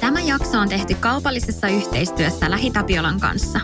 Tämä 0.00 0.20
jakso 0.20 0.58
on 0.58 0.68
tehty 0.68 0.94
kaupallisessa 0.94 1.68
yhteistyössä 1.68 2.50
LähiTapiolan 2.50 3.20
kanssa. 3.20 3.60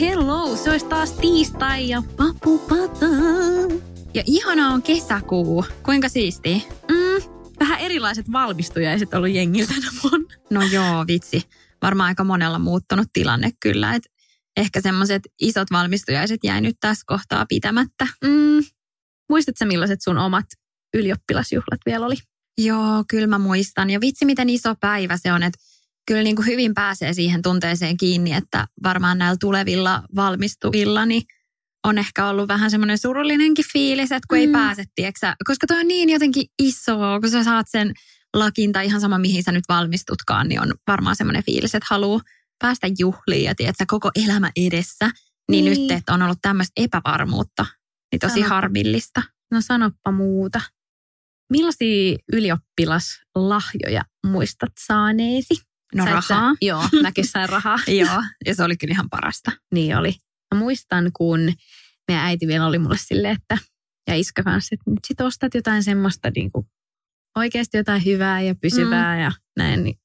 Hello, 0.00 0.56
se 0.56 0.70
olisi 0.70 0.86
taas 0.86 1.12
tiistai 1.12 1.88
ja 1.88 2.02
papupata. 2.16 3.06
Ja 4.14 4.22
ihana 4.26 4.68
on 4.68 4.82
kesäkuu. 4.82 5.64
Kuinka 5.82 6.08
siisti? 6.08 6.66
Mm, 6.90 7.32
vähän 7.60 7.80
erilaiset 7.80 8.32
valmistujaiset 8.32 9.14
ollut 9.14 9.30
jengiltä 9.30 9.74
tänä 9.74 9.90
vuonna. 10.02 10.34
No 10.50 10.62
joo, 10.62 11.06
vitsi. 11.06 11.42
Varmaan 11.82 12.08
aika 12.08 12.24
monella 12.24 12.58
muuttunut 12.58 13.06
tilanne 13.12 13.50
kyllä. 13.60 13.94
Et 13.94 14.02
ehkä 14.56 14.80
semmoiset 14.80 15.22
isot 15.40 15.70
valmistujaiset 15.72 16.40
jäi 16.44 16.60
nyt 16.60 16.76
tässä 16.80 17.04
kohtaa 17.06 17.46
pitämättä. 17.48 18.06
Mm, 18.24 18.64
muistatko 19.28 19.64
millaiset 19.64 20.02
sun 20.02 20.18
omat 20.18 20.46
ylioppilasjuhlat 20.94 21.80
vielä 21.86 22.06
oli? 22.06 22.14
Joo, 22.58 23.04
kyllä 23.08 23.26
mä 23.26 23.38
muistan. 23.38 23.90
Ja 23.90 24.00
vitsi, 24.00 24.24
miten 24.24 24.48
iso 24.48 24.74
päivä 24.80 25.16
se 25.16 25.32
on, 25.32 25.42
että 25.42 25.58
kyllä 26.06 26.22
niin 26.22 26.36
kuin 26.36 26.46
hyvin 26.46 26.74
pääsee 26.74 27.12
siihen 27.12 27.42
tunteeseen 27.42 27.96
kiinni, 27.96 28.32
että 28.32 28.66
varmaan 28.82 29.18
näillä 29.18 29.36
tulevilla 29.40 30.02
valmistuvilla 30.16 31.06
niin 31.06 31.22
on 31.84 31.98
ehkä 31.98 32.26
ollut 32.26 32.48
vähän 32.48 32.70
semmoinen 32.70 32.98
surullinenkin 32.98 33.64
fiilis, 33.72 34.12
että 34.12 34.26
kun 34.28 34.38
mm. 34.38 34.40
ei 34.40 34.48
pääse, 34.48 34.84
tieksä, 34.94 35.34
koska 35.44 35.66
toi 35.66 35.80
on 35.80 35.88
niin 35.88 36.08
jotenkin 36.08 36.46
iso, 36.62 36.98
kun 37.20 37.30
sä 37.30 37.44
saat 37.44 37.66
sen 37.70 37.92
lakin 38.34 38.72
tai 38.72 38.86
ihan 38.86 39.00
sama 39.00 39.18
mihin 39.18 39.44
sä 39.44 39.52
nyt 39.52 39.64
valmistutkaan, 39.68 40.48
niin 40.48 40.60
on 40.60 40.74
varmaan 40.86 41.16
semmoinen 41.16 41.44
fiilis, 41.44 41.74
että 41.74 41.86
haluaa 41.90 42.20
päästä 42.58 42.86
juhliin 42.98 43.44
ja 43.44 43.54
tiedätkö, 43.54 43.84
koko 43.88 44.10
elämä 44.24 44.50
edessä. 44.56 45.10
Niin, 45.50 45.64
niin. 45.64 45.80
nyt, 45.80 45.90
että 45.90 46.14
on 46.14 46.22
ollut 46.22 46.38
tämmöistä 46.42 46.72
epävarmuutta, 46.76 47.66
niin 48.12 48.20
tosi 48.20 48.34
Sanoppa. 48.34 48.54
harmillista. 48.54 49.22
No 49.50 49.60
sanoppa 49.60 50.12
muuta. 50.12 50.60
Millaisia 51.50 52.18
ylioppilaslahjoja 52.32 54.02
muistat 54.26 54.72
saaneesi? 54.86 55.54
No 55.94 56.04
Sä 56.04 56.10
rahaa. 56.10 56.50
Sä, 56.52 56.56
joo, 56.62 56.84
mäkin 57.02 57.26
sain 57.26 57.48
rahaa. 57.48 57.78
joo, 58.00 58.22
ja 58.46 58.54
se 58.54 58.64
oli 58.64 58.76
kyllä 58.76 58.92
ihan 58.92 59.10
parasta. 59.10 59.52
Niin 59.74 59.96
oli. 59.96 60.14
Mä 60.54 60.58
muistan, 60.58 61.10
kun 61.16 61.40
meidän 62.08 62.24
äiti 62.24 62.46
vielä 62.46 62.66
oli 62.66 62.78
mulle 62.78 62.96
silleen, 62.98 63.36
että 63.42 63.58
ja 64.08 64.14
iskä 64.14 64.42
kanssa, 64.42 64.74
että 64.74 64.90
nyt 64.90 65.00
sit 65.06 65.20
ostat 65.20 65.54
jotain 65.54 65.82
semmoista 65.82 66.30
niin 66.36 66.52
kuin, 66.52 66.66
oikeasti 67.36 67.76
jotain 67.76 68.04
hyvää 68.04 68.40
ja 68.40 68.54
pysyvää 68.54 69.16
mm. 69.16 69.22
ja 69.22 69.32
näin. 69.56 69.84
Niin, 69.84 69.98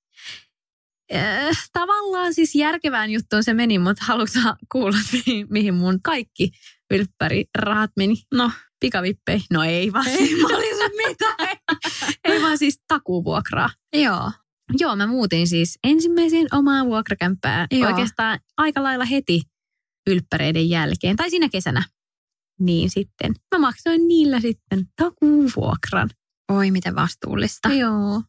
äh, 1.16 1.70
tavallaan 1.74 2.34
siis 2.34 2.56
järkevään 2.56 3.12
juttuun 3.12 3.44
se 3.44 3.54
meni, 3.54 3.80
mutta 3.80 4.06
haluatko 4.06 4.40
kuulla, 4.72 4.98
mihin, 5.14 5.48
mihin 5.50 5.74
mun 5.74 6.00
kaikki 6.04 6.52
rahat 7.58 7.92
meni? 7.98 8.16
No, 8.34 8.52
pikavippei. 8.80 9.42
No 9.52 9.64
ei 9.64 9.94
vaan. 9.94 10.08
Ei, 10.08 10.36
mä 10.42 10.58
olin 10.58 10.73
mitä? 11.08 11.36
ei 12.24 12.42
vaan 12.42 12.58
siis 12.58 12.82
takuvuokraa. 12.88 13.70
Joo. 13.94 14.32
Joo, 14.80 14.96
mä 14.96 15.08
muutin 15.08 15.48
siis 15.48 15.80
ensimmäiseen 15.84 16.48
omaa 16.52 16.86
vuokrakämppää 16.86 17.68
Joo. 17.72 17.90
oikeastaan 17.90 18.40
aika 18.58 18.84
lailla 18.84 19.06
heti 19.06 19.42
ylppäreiden 20.08 20.70
jälkeen, 20.70 21.16
tai 21.16 21.30
siinä 21.30 21.50
kesänä. 21.50 21.84
Niin 22.60 22.90
sitten 22.90 23.34
mä 23.56 23.60
maksoin 23.60 24.08
niillä 24.08 24.40
sitten 24.40 24.86
takuvuokran. 24.96 26.10
Oi, 26.52 26.72
miten 26.72 26.96
vastuullista. 26.96 27.70
Joo. 27.70 28.22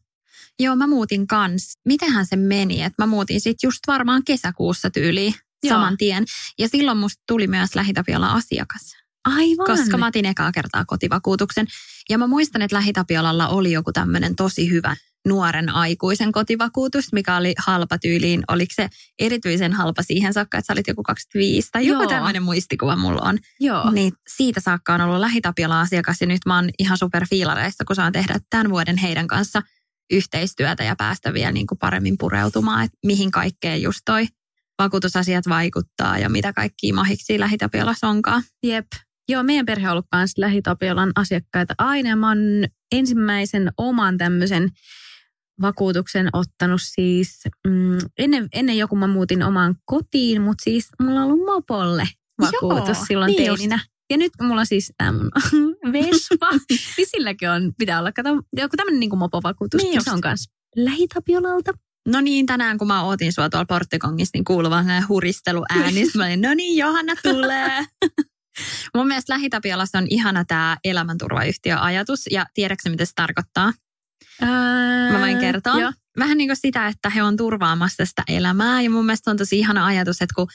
Joo, 0.59 0.75
mä 0.75 0.87
muutin 0.87 1.27
kans. 1.27 1.73
Mitenhän 1.85 2.25
se 2.25 2.35
meni? 2.35 2.83
Että 2.83 3.03
mä 3.03 3.07
muutin 3.07 3.41
sitten 3.41 3.67
just 3.67 3.79
varmaan 3.87 4.23
kesäkuussa 4.23 4.89
tyyliin 4.89 5.33
saman 5.67 5.97
tien. 5.97 6.25
Ja 6.59 6.69
silloin 6.69 6.97
musta 6.97 7.23
tuli 7.27 7.47
myös 7.47 7.75
lähitapiolla 7.75 8.31
asiakas. 8.31 8.95
Aivan. 9.25 9.65
Koska 9.65 9.97
mä 9.97 10.07
otin 10.07 10.25
ekaa 10.25 10.51
kertaa 10.51 10.85
kotivakuutuksen. 10.85 11.67
Ja 12.09 12.17
mä 12.17 12.27
muistan, 12.27 12.61
että 12.61 12.75
lähitapiolalla 12.75 13.47
oli 13.47 13.71
joku 13.71 13.91
tämmöinen 13.91 14.35
tosi 14.35 14.69
hyvä 14.69 14.95
nuoren 15.27 15.69
aikuisen 15.69 16.31
kotivakuutus, 16.31 17.13
mikä 17.13 17.37
oli 17.37 17.53
halpa 17.57 17.97
tyyliin. 17.97 18.43
Oliko 18.47 18.73
se 18.75 18.89
erityisen 19.19 19.73
halpa 19.73 20.03
siihen 20.03 20.33
saakka, 20.33 20.57
että 20.57 20.67
sä 20.67 20.73
olit 20.73 20.87
joku 20.87 21.03
25 21.03 21.69
tai 21.71 21.87
joku 21.87 22.07
tämmöinen 22.07 22.43
muistikuva 22.43 22.95
mulla 22.95 23.21
on. 23.21 23.37
Joo. 23.59 23.91
Niin 23.91 24.13
siitä 24.37 24.59
saakka 24.59 24.93
on 24.93 25.01
ollut 25.01 25.19
lähitapiola 25.19 25.81
asiakas 25.81 26.21
ja 26.21 26.27
nyt 26.27 26.41
mä 26.45 26.55
oon 26.55 26.69
ihan 26.79 26.97
superfiilareissa, 26.97 27.85
kun 27.85 27.95
saan 27.95 28.11
tehdä 28.11 28.39
tämän 28.49 28.69
vuoden 28.69 28.97
heidän 28.97 29.27
kanssa 29.27 29.61
yhteistyötä 30.11 30.83
ja 30.83 30.95
päästä 30.95 31.33
vielä 31.33 31.51
niin 31.51 31.67
kuin 31.67 31.79
paremmin 31.79 32.17
pureutumaan, 32.17 32.85
että 32.85 32.97
mihin 33.05 33.31
kaikkeen 33.31 33.81
just 33.81 33.99
toi 34.05 34.27
vakuutusasiat 34.79 35.49
vaikuttaa 35.49 36.17
ja 36.17 36.29
mitä 36.29 36.53
kaikki 36.53 36.93
mahiksi 36.93 37.39
lähitapiolassa 37.39 38.07
onkaan. 38.07 38.43
Jep. 38.63 38.87
Joo, 39.29 39.43
meidän 39.43 39.65
perhe 39.65 39.87
on 39.87 39.91
ollut 39.91 40.05
myös 40.15 40.31
lähitapiolan 40.37 41.11
asiakkaita 41.15 41.73
aina. 41.77 42.15
Mä 42.15 42.27
oon 42.27 42.37
ensimmäisen 42.91 43.71
oman 43.77 44.17
tämmöisen 44.17 44.69
vakuutuksen 45.61 46.29
ottanut 46.33 46.81
siis 46.83 47.41
mm, 47.67 47.97
ennen, 48.17 48.47
ennen 48.53 48.77
joku 48.77 48.95
mä 48.95 49.07
muutin 49.07 49.43
omaan 49.43 49.75
kotiin, 49.85 50.41
mutta 50.41 50.63
siis 50.63 50.87
mulla 51.01 51.19
on 51.19 51.25
ollut 51.25 51.45
mopolle 51.45 52.07
vakuutus 52.41 52.97
Joo, 52.97 53.05
silloin 53.07 53.27
niin 53.27 53.43
teininä. 53.43 53.75
Just. 53.75 53.85
Ja 54.09 54.17
nyt 54.17 54.31
mulla 54.41 54.61
on 54.61 54.65
siis 54.65 54.93
tämä 54.97 55.11
mun 55.11 55.31
Vespa, 55.93 56.49
niin 56.69 57.07
silläkin 57.11 57.49
on, 57.49 57.73
pitää 57.77 57.99
olla 57.99 58.11
kato, 58.11 58.29
joku 58.53 58.77
tämmöinen 58.77 58.99
niin 58.99 59.17
mopovakuutus. 59.17 59.81
Niin 59.81 60.03
se 60.03 60.11
on 60.11 60.19
myös 60.23 60.45
lähitapiolalta. 60.75 61.71
No 62.07 62.21
niin, 62.21 62.45
tänään 62.45 62.77
kun 62.77 62.87
mä 62.87 63.03
ootin 63.03 63.33
sua 63.33 63.49
tuolla 63.49 63.65
Porttikongissa, 63.65 64.31
niin 64.33 64.45
kuuluu 64.45 64.71
vaan 64.71 65.07
huristeluääni. 65.09 66.05
mä 66.17 66.25
olin, 66.25 66.41
no 66.41 66.53
niin, 66.53 66.77
Johanna 66.77 67.13
tulee. 67.23 67.85
Mun 68.95 69.07
mielestä 69.07 69.33
Lähitapiolassa 69.33 69.97
on 69.97 70.07
ihana 70.09 70.45
tämä 70.45 70.77
elämänturvayhtiöajatus. 70.83 72.21
Ja 72.31 72.45
tiedätkö 72.53 72.89
mitä 72.89 73.05
se 73.05 73.11
tarkoittaa? 73.15 73.73
Ää, 74.41 75.11
Mä 75.11 75.19
voin 75.19 75.37
kertoa. 75.37 75.79
Jo. 75.79 75.91
Vähän 76.19 76.37
niin 76.37 76.49
kuin 76.49 76.57
sitä, 76.57 76.87
että 76.87 77.09
he 77.09 77.23
on 77.23 77.37
turvaamassa 77.37 78.05
sitä 78.05 78.23
elämää. 78.27 78.81
Ja 78.81 78.89
mun 78.89 79.05
mielestä 79.05 79.31
on 79.31 79.37
tosi 79.37 79.59
ihana 79.59 79.85
ajatus, 79.85 80.21
että 80.21 80.35
kun 80.35 80.47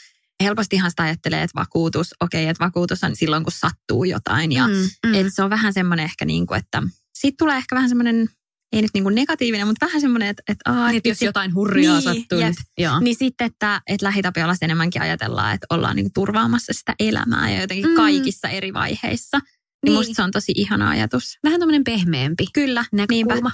helpostihan 0.42 0.90
sitä 0.90 1.02
ajattelee, 1.02 1.42
että 1.42 1.60
vakuutus, 1.60 2.14
okei, 2.20 2.42
okay, 2.44 2.50
että 2.50 2.64
vakuutus 2.64 3.04
on 3.04 3.16
silloin, 3.16 3.44
kun 3.44 3.52
sattuu 3.52 4.04
jotain. 4.04 4.52
Ja 4.52 4.68
Mm, 4.68 4.74
mm. 5.06 5.14
että 5.14 5.32
se 5.34 5.42
on 5.42 5.50
vähän 5.50 5.72
semmoinen 5.72 6.04
ehkä 6.04 6.24
niin 6.24 6.46
kuin, 6.46 6.58
että 6.58 6.82
siitä 7.14 7.36
tulee 7.38 7.56
ehkä 7.56 7.76
vähän 7.76 7.88
semmoinen, 7.88 8.28
ei 8.72 8.82
nyt 8.82 8.90
niin 8.94 9.02
kuin 9.04 9.14
negatiivinen, 9.14 9.66
mutta 9.66 9.86
vähän 9.86 10.00
semmoinen, 10.00 10.28
että, 10.28 10.42
että, 10.48 10.72
aa, 10.72 10.86
Niin, 10.88 10.96
että 10.96 11.08
jos 11.08 11.22
jotain 11.22 11.54
hurjaa 11.54 11.94
Niin, 11.94 12.02
sattuu. 12.02 12.38
jep. 12.38 12.54
Niin, 12.78 12.90
niin 13.00 13.16
sitten, 13.18 13.46
että, 13.46 13.80
että 13.86 14.06
lähitapiolassa 14.06 14.64
enemmänkin 14.64 15.02
ajatellaan, 15.02 15.54
että 15.54 15.66
ollaan 15.70 15.96
niin 15.96 16.04
kuin 16.04 16.12
turvaamassa 16.12 16.72
sitä 16.72 16.94
elämää 17.00 17.50
ja 17.50 17.60
jotenkin 17.60 17.88
Mm. 17.90 17.94
kaikissa 17.96 18.48
eri 18.48 18.74
vaiheissa. 18.74 19.38
Niin, 19.38 19.92
Niin. 19.92 19.98
musta 19.98 20.14
se 20.14 20.22
on 20.22 20.30
tosi 20.30 20.52
ihana 20.56 20.90
ajatus. 20.90 21.38
Vähän 21.44 21.60
tämmöinen 21.60 21.84
pehmeämpi 21.84 22.44
Kyllä, 22.54 22.84
niinpä. 22.92 23.14
näkökulma. 23.34 23.52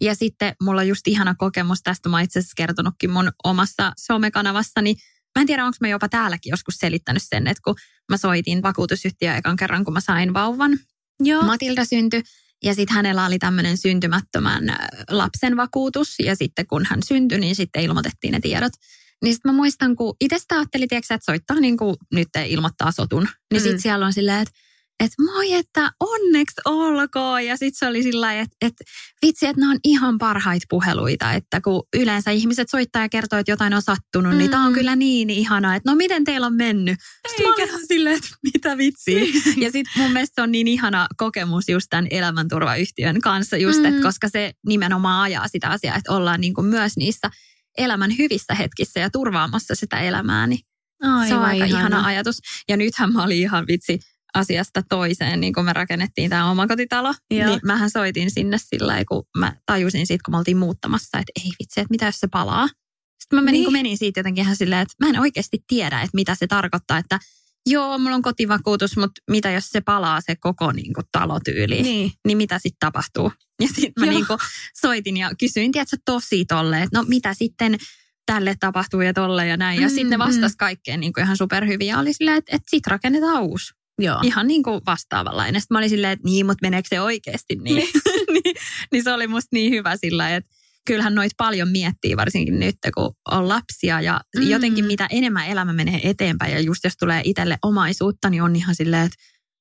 Ja 0.00 0.14
sitten 0.14 0.54
mulla 0.62 0.80
on 0.80 0.88
just 0.88 1.08
ihana 1.08 1.34
kokemus 1.34 1.78
tästä. 1.82 2.08
Mä 2.08 2.16
oon 2.16 2.24
itse 2.24 2.38
asiassa 2.38 2.54
kertonutkin 2.56 3.10
mun 3.10 3.30
omassa 3.44 3.92
somekanavassani. 3.98 4.94
Mä 5.38 5.40
en 5.42 5.46
tiedä, 5.46 5.64
onko 5.64 5.76
mä 5.80 5.88
jopa 5.88 6.08
täälläkin 6.08 6.50
joskus 6.50 6.74
selittänyt 6.74 7.22
sen, 7.26 7.46
että 7.46 7.60
kun 7.64 7.74
mä 8.10 8.16
soitin 8.16 8.62
vakuutusyhtiö 8.62 9.34
ekan 9.36 9.56
kerran, 9.56 9.84
kun 9.84 9.94
mä 9.94 10.00
sain 10.00 10.34
vauvan. 10.34 10.78
Joo. 11.20 11.42
Matilda 11.42 11.84
syntyi 11.84 12.22
ja 12.64 12.74
sitten 12.74 12.96
hänellä 12.96 13.26
oli 13.26 13.38
tämmöinen 13.38 13.76
syntymättömän 13.76 14.64
lapsen 15.10 15.56
vakuutus. 15.56 16.14
Ja 16.18 16.36
sitten 16.36 16.66
kun 16.66 16.86
hän 16.90 17.02
syntyi, 17.02 17.38
niin 17.38 17.56
sitten 17.56 17.82
ilmoitettiin 17.82 18.32
ne 18.32 18.40
tiedot. 18.40 18.72
Niin 19.22 19.34
sitten 19.34 19.52
mä 19.52 19.56
muistan, 19.56 19.96
kun 19.96 20.16
itse 20.20 20.38
sitä 20.38 20.54
ajattelin, 20.54 20.88
että 20.90 21.18
soittaa 21.22 21.60
niin 21.60 21.76
kuin 21.76 21.96
nyt 22.12 22.28
ilmoittaa 22.46 22.92
sotun. 22.92 23.28
Niin 23.52 23.60
sitten 23.60 23.78
Mm. 23.78 23.82
siellä 23.82 24.06
on 24.06 24.12
silleen, 24.12 24.40
että 24.40 24.54
että 25.00 25.22
moi, 25.22 25.52
että 25.52 25.92
onneksi 26.00 26.60
olkoon. 26.64 27.44
Ja 27.46 27.56
sitten 27.56 27.78
se 27.78 27.86
oli 27.86 28.02
sillä 28.02 28.34
että, 28.34 28.56
että 28.60 28.84
vitsi, 29.26 29.46
että 29.46 29.60
nämä 29.60 29.72
on 29.72 29.78
ihan 29.84 30.18
parhaita 30.18 30.66
puheluita. 30.70 31.32
Että 31.32 31.60
kun 31.60 31.82
yleensä 31.96 32.30
ihmiset 32.30 32.68
soittaa 32.70 33.02
ja 33.02 33.08
kertoo, 33.08 33.38
että 33.38 33.52
jotain 33.52 33.74
on 33.74 33.82
sattunut, 33.82 34.32
mm. 34.32 34.38
niin 34.38 34.50
tämä 34.50 34.64
on 34.64 34.72
Mm. 34.72 34.74
kyllä 34.74 34.96
niin 34.96 35.30
ihanaa, 35.30 35.74
että 35.74 35.90
no 35.90 35.96
miten 35.96 36.24
teillä 36.24 36.46
on 36.46 36.54
mennyt? 36.54 36.98
Sitten 37.28 37.46
mä 37.46 37.52
olin 37.54 37.64
Eikä. 37.64 37.78
silleen, 37.88 38.16
että 38.16 38.28
mitä 38.54 38.76
vitsiä. 38.78 39.20
ja 39.64 39.72
sitten 39.72 40.02
mun 40.02 40.12
mielestä 40.12 40.34
se 40.34 40.42
on 40.42 40.52
niin 40.52 40.68
ihana 40.68 41.06
kokemus 41.16 41.68
just 41.68 41.86
tämän 41.90 42.06
elämänturvayhtiön 42.10 43.20
kanssa, 43.20 43.56
just, 43.56 43.78
Mm. 43.78 43.84
että 43.84 44.02
koska 44.02 44.28
se 44.28 44.52
nimenomaan 44.66 45.22
ajaa 45.22 45.48
sitä 45.48 45.68
asiaa, 45.68 45.96
että 45.96 46.12
ollaan 46.12 46.40
niin 46.40 46.54
kuin 46.54 46.66
myös 46.66 46.92
niissä 46.96 47.30
elämän 47.78 48.18
hyvissä 48.18 48.54
hetkissä 48.54 49.00
ja 49.00 49.10
turvaamassa 49.10 49.74
sitä 49.74 50.00
elämää, 50.00 50.46
niin 50.46 50.60
Aivan 51.02 51.28
se 51.28 51.34
on 51.34 51.44
aika 51.44 51.64
ihana 51.64 51.80
ihana. 51.80 52.06
ajatus. 52.06 52.38
Ja 52.68 52.76
nythän 52.76 53.12
mä 53.12 53.24
olin 53.24 53.38
ihan 53.38 53.66
vitsi, 53.66 53.98
asiasta 54.34 54.82
toiseen, 54.88 55.40
niin 55.40 55.52
kun 55.52 55.64
me 55.64 55.72
rakennettiin 55.72 56.30
tämä 56.30 56.50
omakotitalo, 56.50 57.14
Joo. 57.30 57.46
niin 57.50 57.60
mähän 57.64 57.90
soitin 57.90 58.30
sinne 58.30 58.56
sillä 58.58 58.86
lailla, 58.86 59.04
kun 59.04 59.24
mä 59.38 59.52
tajusin 59.66 60.06
siitä, 60.06 60.22
kun 60.24 60.34
me 60.34 60.38
oltiin 60.38 60.56
muuttamassa, 60.56 61.18
että 61.18 61.32
ei 61.44 61.50
vitsi, 61.60 61.80
että 61.80 61.90
mitä 61.90 62.06
jos 62.06 62.20
se 62.20 62.28
palaa. 62.28 62.68
Sitten 63.22 63.38
mä 63.38 63.42
menin, 63.42 63.52
Niin. 63.60 63.64
niin. 63.64 63.72
menin 63.72 63.98
siitä 63.98 64.20
jotenkin 64.20 64.44
ihan 64.44 64.56
silleen, 64.56 64.82
että 64.82 64.94
mä 65.04 65.08
en 65.10 65.20
oikeasti 65.20 65.58
tiedä, 65.66 65.96
että 66.00 66.14
mitä 66.14 66.34
se 66.34 66.46
tarkoittaa, 66.46 66.98
että 66.98 67.18
joo, 67.66 67.98
mulla 67.98 68.14
on 68.16 68.22
kotivakuutus, 68.22 68.96
mutta 68.96 69.20
mitä 69.30 69.50
jos 69.50 69.68
se 69.70 69.80
palaa 69.80 70.20
se 70.20 70.36
koko 70.36 70.72
niin 70.72 70.94
kuin, 70.94 71.04
talotyyli, 71.12 71.82
Niin. 71.82 72.12
niin 72.26 72.36
mitä 72.38 72.58
sitten 72.58 72.76
tapahtuu? 72.80 73.32
Ja 73.62 73.68
sitten 73.68 73.92
mä 74.00 74.06
Joo. 74.06 74.14
niin 74.14 74.26
kuin, 74.26 74.38
soitin 74.80 75.16
ja 75.16 75.30
kysyin, 75.40 75.72
tiedätkö, 75.72 75.96
tosi 76.04 76.44
tolleen, 76.44 76.82
että 76.82 76.98
no 76.98 77.04
mitä 77.08 77.34
sitten 77.34 77.78
tälle 78.26 78.54
tapahtuu 78.60 79.00
ja 79.00 79.12
tolle 79.12 79.46
ja 79.46 79.56
näin. 79.56 79.80
Ja 79.82 79.88
Mm, 79.88 79.94
sitten 79.94 80.10
ne 80.10 80.18
vastas 80.18 80.56
kaikkeen 80.56 81.00
niin 81.00 81.12
kuin 81.12 81.24
ihan 81.24 81.36
superhyviä. 81.36 81.94
Ja 81.94 81.98
oli 81.98 82.12
silleen, 82.12 82.36
että, 82.36 82.56
että 82.56 82.70
sit 82.70 82.86
rakennetaan 82.86 83.42
uusi. 83.42 83.74
Joo. 83.98 84.20
Ihan 84.22 84.46
niin 84.46 84.62
kuin 84.62 84.80
vastaavanlainen. 84.86 85.60
Sitten 85.60 85.74
mä 85.74 85.78
olin 85.78 85.90
silleen, 85.90 86.12
että 86.12 86.24
niin, 86.28 86.46
mutta 86.46 86.62
meneekö 86.66 86.88
se 86.88 87.00
oikeasti 87.00 87.54
niin? 87.64 87.88
niin, 88.34 88.56
niin 88.92 89.04
se 89.04 89.12
oli 89.12 89.26
musta 89.26 89.48
niin 89.52 89.72
hyvä 89.72 89.96
sillä 89.96 90.36
että 90.36 90.50
kyllähän 90.86 91.14
noit 91.14 91.32
paljon 91.36 91.68
miettii, 91.68 92.16
varsinkin 92.16 92.58
nyt 92.60 92.76
kun 92.94 93.14
on 93.30 93.48
lapsia 93.48 94.00
ja 94.00 94.20
Mm. 94.36 94.42
mm. 94.42 94.48
jotenkin 94.50 94.84
mitä 94.84 95.06
enemmän 95.10 95.46
elämä 95.46 95.72
menee 95.72 96.00
eteenpäin 96.04 96.52
ja 96.52 96.60
just 96.60 96.84
jos 96.84 96.96
tulee 96.96 97.20
itselle 97.24 97.58
omaisuutta, 97.62 98.30
niin 98.30 98.42
on 98.42 98.56
ihan 98.56 98.74
silleen, 98.74 99.06
että 99.06 99.16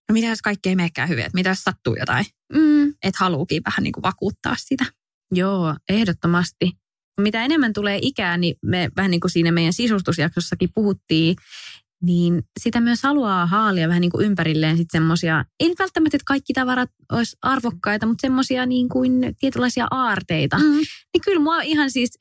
no 0.09 0.13
mitä 0.13 0.27
jos 0.27 0.41
kaikki 0.41 0.69
ei 0.69 0.75
menekään 0.75 1.09
hyvin, 1.09 1.25
että 1.25 1.35
mitä 1.35 1.49
jos 1.49 1.59
sattuu 1.63 1.95
jotain, 1.99 2.25
Mm. 2.53 2.89
että 2.89 3.17
haluukin 3.19 3.61
vähän 3.65 3.83
niin 3.83 3.93
kuin 3.93 4.03
vakuuttaa 4.03 4.55
sitä. 4.59 4.85
Joo, 5.31 5.75
ehdottomasti. 5.89 6.71
Mitä 7.21 7.45
enemmän 7.45 7.73
tulee 7.73 7.99
ikää, 8.01 8.37
niin 8.37 8.55
me 8.65 8.89
vähän 8.95 9.11
niin 9.11 9.21
kuin 9.21 9.31
siinä 9.31 9.51
meidän 9.51 9.73
sisustusjaksossakin 9.73 10.69
puhuttiin, 10.75 11.35
niin 12.01 12.43
sitä 12.59 12.81
myös 12.81 13.03
haluaa 13.03 13.45
haalia 13.45 13.87
vähän 13.87 14.01
niin 14.01 14.11
kuin 14.11 14.25
ympärilleen 14.25 14.77
sitten 14.77 14.99
semmoisia, 15.01 15.45
ei 15.59 15.69
nyt 15.69 15.79
välttämättä, 15.79 16.17
että 16.17 16.25
kaikki 16.27 16.53
tavarat 16.53 16.89
olisi 17.11 17.37
arvokkaita, 17.41 18.05
mutta 18.05 18.21
semmoisia 18.21 18.65
niin 18.65 18.89
kuin 18.89 19.35
tietynlaisia 19.39 19.87
aarteita. 19.91 20.57
Mm. 20.57 20.63
Niin 21.13 21.21
kyllä 21.25 21.39
mua 21.39 21.61
ihan 21.61 21.91
siis, 21.91 22.17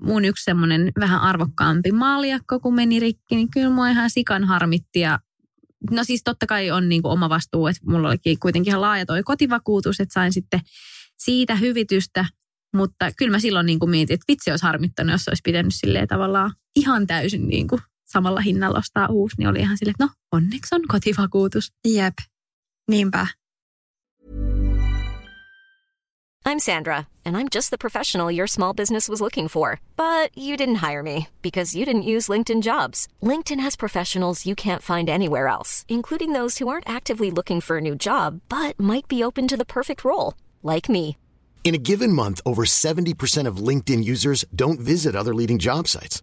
mun 0.00 0.24
yksi 0.24 0.44
semmoinen 0.44 0.92
vähän 1.00 1.20
arvokkaampi 1.20 1.92
maljakko, 1.92 2.60
kun 2.60 2.74
meni 2.74 3.00
rikki, 3.00 3.36
niin 3.36 3.50
kyllä 3.50 3.70
mua 3.70 3.88
ihan 3.88 4.10
sikan 4.10 4.44
harmitti 4.44 5.00
ja 5.00 5.18
No 5.90 6.04
siis 6.04 6.20
totta 6.24 6.46
kai 6.46 6.70
on 6.70 6.88
niin 6.88 7.02
kuin 7.02 7.12
oma 7.12 7.28
vastuu, 7.28 7.66
että 7.66 7.82
mulla 7.86 8.08
olikin 8.08 8.38
kuitenkin 8.40 8.70
ihan 8.70 8.80
laaja 8.80 9.06
toi 9.06 9.22
kotivakuutus, 9.22 10.00
että 10.00 10.12
sain 10.12 10.32
sitten 10.32 10.60
siitä 11.18 11.56
hyvitystä, 11.56 12.24
mutta 12.76 13.10
kyllä 13.16 13.30
mä 13.30 13.38
silloin 13.38 13.66
niin 13.66 13.78
kuin 13.78 13.90
mietin, 13.90 14.14
että 14.14 14.24
vitsi 14.28 14.50
olisi 14.50 14.66
harmittanut, 14.66 15.12
jos 15.12 15.28
olisi 15.28 15.40
pitänyt 15.44 15.74
silleen 15.74 16.08
tavallaan 16.08 16.52
ihan 16.76 17.06
täysin 17.06 17.48
niin 17.48 17.68
kuin 17.68 17.80
samalla 18.06 18.40
hinnalla 18.40 18.78
ostaa 18.78 19.08
uusi, 19.10 19.36
niin 19.38 19.48
oli 19.48 19.60
ihan 19.60 19.78
silleen, 19.78 19.94
että 20.00 20.04
no 20.04 20.10
onneksi 20.32 20.74
on 20.74 20.82
kotivakuutus. 20.88 21.72
Jep, 21.88 22.14
niinpä. 22.88 23.26
I'm 26.46 26.60
Sandra, 26.60 27.08
and 27.24 27.36
I'm 27.36 27.48
just 27.48 27.70
the 27.70 27.76
professional 27.76 28.30
your 28.30 28.46
small 28.46 28.72
business 28.72 29.08
was 29.08 29.20
looking 29.20 29.48
for. 29.48 29.80
But 29.96 30.30
you 30.38 30.56
didn't 30.56 30.76
hire 30.76 31.02
me 31.02 31.26
because 31.42 31.74
you 31.74 31.84
didn't 31.84 32.10
use 32.14 32.28
LinkedIn 32.28 32.62
jobs. 32.62 33.08
LinkedIn 33.20 33.58
has 33.58 33.74
professionals 33.74 34.46
you 34.46 34.54
can't 34.54 34.82
find 34.82 35.08
anywhere 35.08 35.48
else, 35.48 35.84
including 35.88 36.34
those 36.34 36.58
who 36.58 36.68
aren't 36.68 36.88
actively 36.88 37.32
looking 37.32 37.60
for 37.60 37.78
a 37.78 37.80
new 37.80 37.96
job 37.96 38.40
but 38.48 38.78
might 38.78 39.08
be 39.08 39.24
open 39.24 39.48
to 39.48 39.56
the 39.56 39.64
perfect 39.64 40.04
role, 40.04 40.34
like 40.62 40.88
me. 40.88 41.16
In 41.64 41.74
a 41.74 41.82
given 41.82 42.12
month, 42.12 42.40
over 42.46 42.64
70% 42.64 43.48
of 43.48 43.56
LinkedIn 43.56 44.04
users 44.04 44.44
don't 44.54 44.78
visit 44.78 45.16
other 45.16 45.34
leading 45.34 45.58
job 45.58 45.88
sites. 45.88 46.22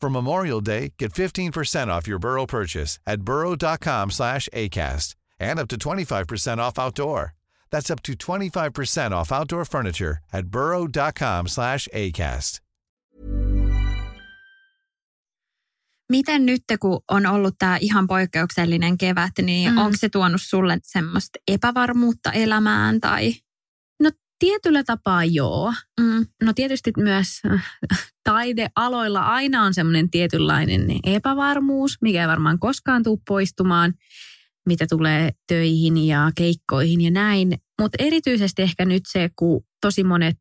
For 0.00 0.10
Memorial 0.10 0.60
Day, 0.60 0.92
get 0.98 1.12
15% 1.14 1.88
off 1.88 2.06
your 2.06 2.18
Burrow 2.18 2.46
purchase 2.46 2.98
at 3.06 3.22
burrow.com 3.22 4.10
slash 4.10 4.48
ACAST 4.52 5.14
and 5.40 5.58
up 5.58 5.68
to 5.68 5.76
25% 5.76 6.58
off 6.58 6.78
outdoor. 6.78 7.32
That's 7.70 7.90
up 7.90 8.02
to 8.02 8.12
25% 8.12 9.10
off 9.12 9.32
outdoor 9.32 9.64
furniture 9.64 10.18
at 10.32 10.46
burrow.com 10.46 11.48
slash 11.48 11.88
ACAST. 11.94 12.60
Miten 16.08 16.46
nyt, 16.46 16.62
kun 16.80 17.00
on 17.10 17.26
ollut 17.26 17.54
tämä 17.58 17.76
ihan 17.80 18.06
poikkeuksellinen 18.06 18.98
kevät, 18.98 19.32
niin 19.42 19.72
Mm. 19.72 19.78
onko 19.78 19.96
se 19.96 20.08
tuonut 20.08 20.42
sulle 20.42 20.78
semmoista 20.82 21.38
epävarmuutta 21.48 22.32
elämään 22.32 23.00
tai... 23.00 23.32
Tietyllä 24.38 24.84
tapaa 24.84 25.24
joo. 25.24 25.72
Mm. 26.00 26.26
No 26.42 26.52
tietysti 26.52 26.92
myös 26.96 27.28
äh, 27.52 27.76
taidealoilla 28.24 29.20
aina 29.20 29.62
on 29.62 29.74
semmoinen 29.74 30.10
tietynlainen 30.10 30.86
epävarmuus, 31.04 31.96
mikä 32.02 32.20
ei 32.20 32.28
varmaan 32.28 32.58
koskaan 32.58 33.02
tule 33.02 33.18
poistumaan, 33.28 33.94
mitä 34.66 34.86
tulee 34.90 35.30
töihin 35.46 36.06
ja 36.06 36.30
keikkoihin 36.34 37.00
ja 37.00 37.10
näin. 37.10 37.58
Mutta 37.80 37.96
erityisesti 38.04 38.62
ehkä 38.62 38.84
nyt 38.84 39.02
se, 39.08 39.30
kun 39.36 39.64
tosi 39.80 40.04
monet 40.04 40.38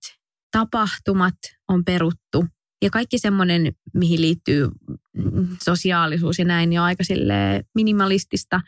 tapahtumat 0.52 1.36
on 1.68 1.86
peruttu 1.86 2.46
ja 2.82 2.90
kaikki 2.90 3.20
semmoinen, 3.20 3.74
mihin 3.94 4.22
liittyy 4.22 4.68
mm, 4.68 5.58
sosiaalisuus 5.64 6.40
ja 6.40 6.46
näin, 6.46 6.70
niin 6.70 6.80
on 6.80 6.86
aika 6.86 7.04
minimalistista. 7.76 8.62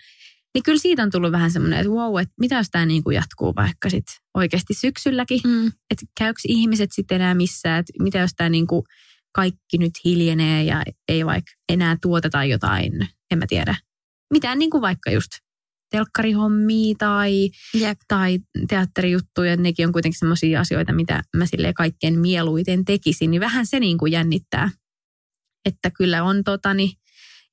Niin 0.57 0.63
kyllä 0.63 0.79
siitä 0.79 1.03
on 1.03 1.11
tullut 1.11 1.31
vähän 1.31 1.51
semmoinen, 1.51 1.79
että 1.79 1.89
wow, 1.91 2.21
että 2.21 2.33
mitä 2.39 2.55
jos 2.55 2.67
tämä 2.71 2.85
niin 2.85 3.03
kuin 3.03 3.15
jatkuu 3.15 3.53
vaikka 3.55 3.89
sitten 3.89 4.15
oikeasti 4.33 4.73
syksylläkin 4.73 5.39
Mm. 5.43 5.67
että 5.67 6.05
käykö 6.17 6.39
ihmiset 6.47 6.89
sitten 6.91 7.15
enää 7.15 7.33
missään, 7.33 7.79
että 7.79 7.93
mitä 8.03 8.19
jos 8.19 8.31
tämä 8.37 8.49
niinku 8.49 8.83
kaikki 9.35 9.77
nyt 9.77 9.91
hiljenee 10.05 10.63
ja 10.63 10.83
ei 11.07 11.25
vaikka 11.25 11.51
enää 11.69 11.97
tuoteta 12.01 12.43
jotain, 12.43 13.07
en 13.31 13.39
mä 13.39 13.45
tiedä. 13.47 13.75
Mitään 14.33 14.59
niinku 14.59 14.81
vaikka 14.81 15.11
just 15.11 15.31
telkkarihommia 15.91 16.95
tai, 16.97 17.49
Jep. 17.73 17.97
tai 18.07 18.39
teatterijuttuja, 18.67 19.57
nekin 19.57 19.87
on 19.87 19.93
kuitenkin 19.93 20.19
sellaisia 20.19 20.61
asioita, 20.61 20.93
mitä 20.93 21.23
mä 21.35 21.45
sille 21.45 21.73
kaikkein 21.73 22.19
mieluiten 22.19 22.85
tekisin, 22.85 23.31
niin 23.31 23.41
vähän 23.41 23.65
se 23.65 23.79
niinku 23.79 24.05
jännittää. 24.05 24.71
Että 25.65 25.91
kyllä 25.91 26.23
on 26.23 26.43
totani, 26.43 26.91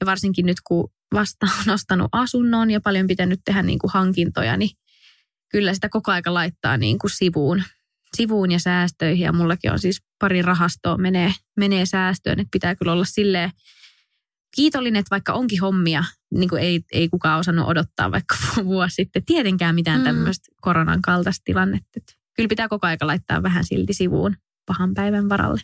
ja 0.01 0.07
varsinkin 0.07 0.47
nyt 0.47 0.59
kun 0.65 0.91
vasta 1.15 1.47
on 1.67 1.75
ostanut 1.75 2.09
asunnon 2.13 2.71
ja 2.71 2.81
paljon 2.81 3.07
pitänyt 3.07 3.41
tehdä 3.45 3.63
niinku 3.63 3.91
hankintoja, 3.95 4.57
niin 4.57 4.71
kyllä 5.49 5.75
sitä 5.75 5.89
koko 5.89 6.13
aika 6.13 6.35
laittaa 6.35 6.77
niin 6.77 6.99
kuin 6.99 7.11
sivuun, 7.11 7.63
sivuun 8.17 8.51
ja 8.51 8.59
säästöihin. 8.59 9.25
Ja 9.25 9.33
mullakin 9.33 9.73
on 9.73 9.79
siis 9.79 10.03
pari 10.19 10.43
rahastoa 10.43 10.97
menee, 10.97 11.35
menee 11.57 11.87
säästöön, 11.87 12.41
että 12.41 12.51
pitää 12.53 12.75
kyllä 12.75 12.93
olla 12.93 13.05
silleen 13.05 13.51
kiitollinen, 14.57 15.01
että 15.01 15.11
vaikka 15.11 15.33
onkin 15.33 15.61
hommia, 15.61 16.05
niin 16.35 16.49
kuin 16.49 16.63
ei, 16.63 16.81
ei 16.93 17.09
kukaan 17.09 17.41
osannut 17.41 17.69
odottaa 17.69 18.11
vaikka 18.11 18.37
vuosi 18.65 18.95
sitten 18.95 19.25
tietenkään 19.25 19.75
mitään 19.75 20.01
Mm. 20.01 20.05
tämmöistä 20.05 20.49
koronan 20.61 21.03
kaltaista 21.03 21.43
tilannetta. 21.45 22.01
Kyllä 22.37 22.49
pitää 22.49 22.69
koko 22.69 22.87
aika 22.87 23.07
laittaa 23.07 23.43
vähän 23.43 23.65
silti 23.65 23.93
sivuun 23.95 24.37
pahan 24.67 24.95
päivän 24.95 25.29
varalle. 25.29 25.61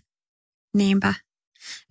Niinpä. 0.76 1.14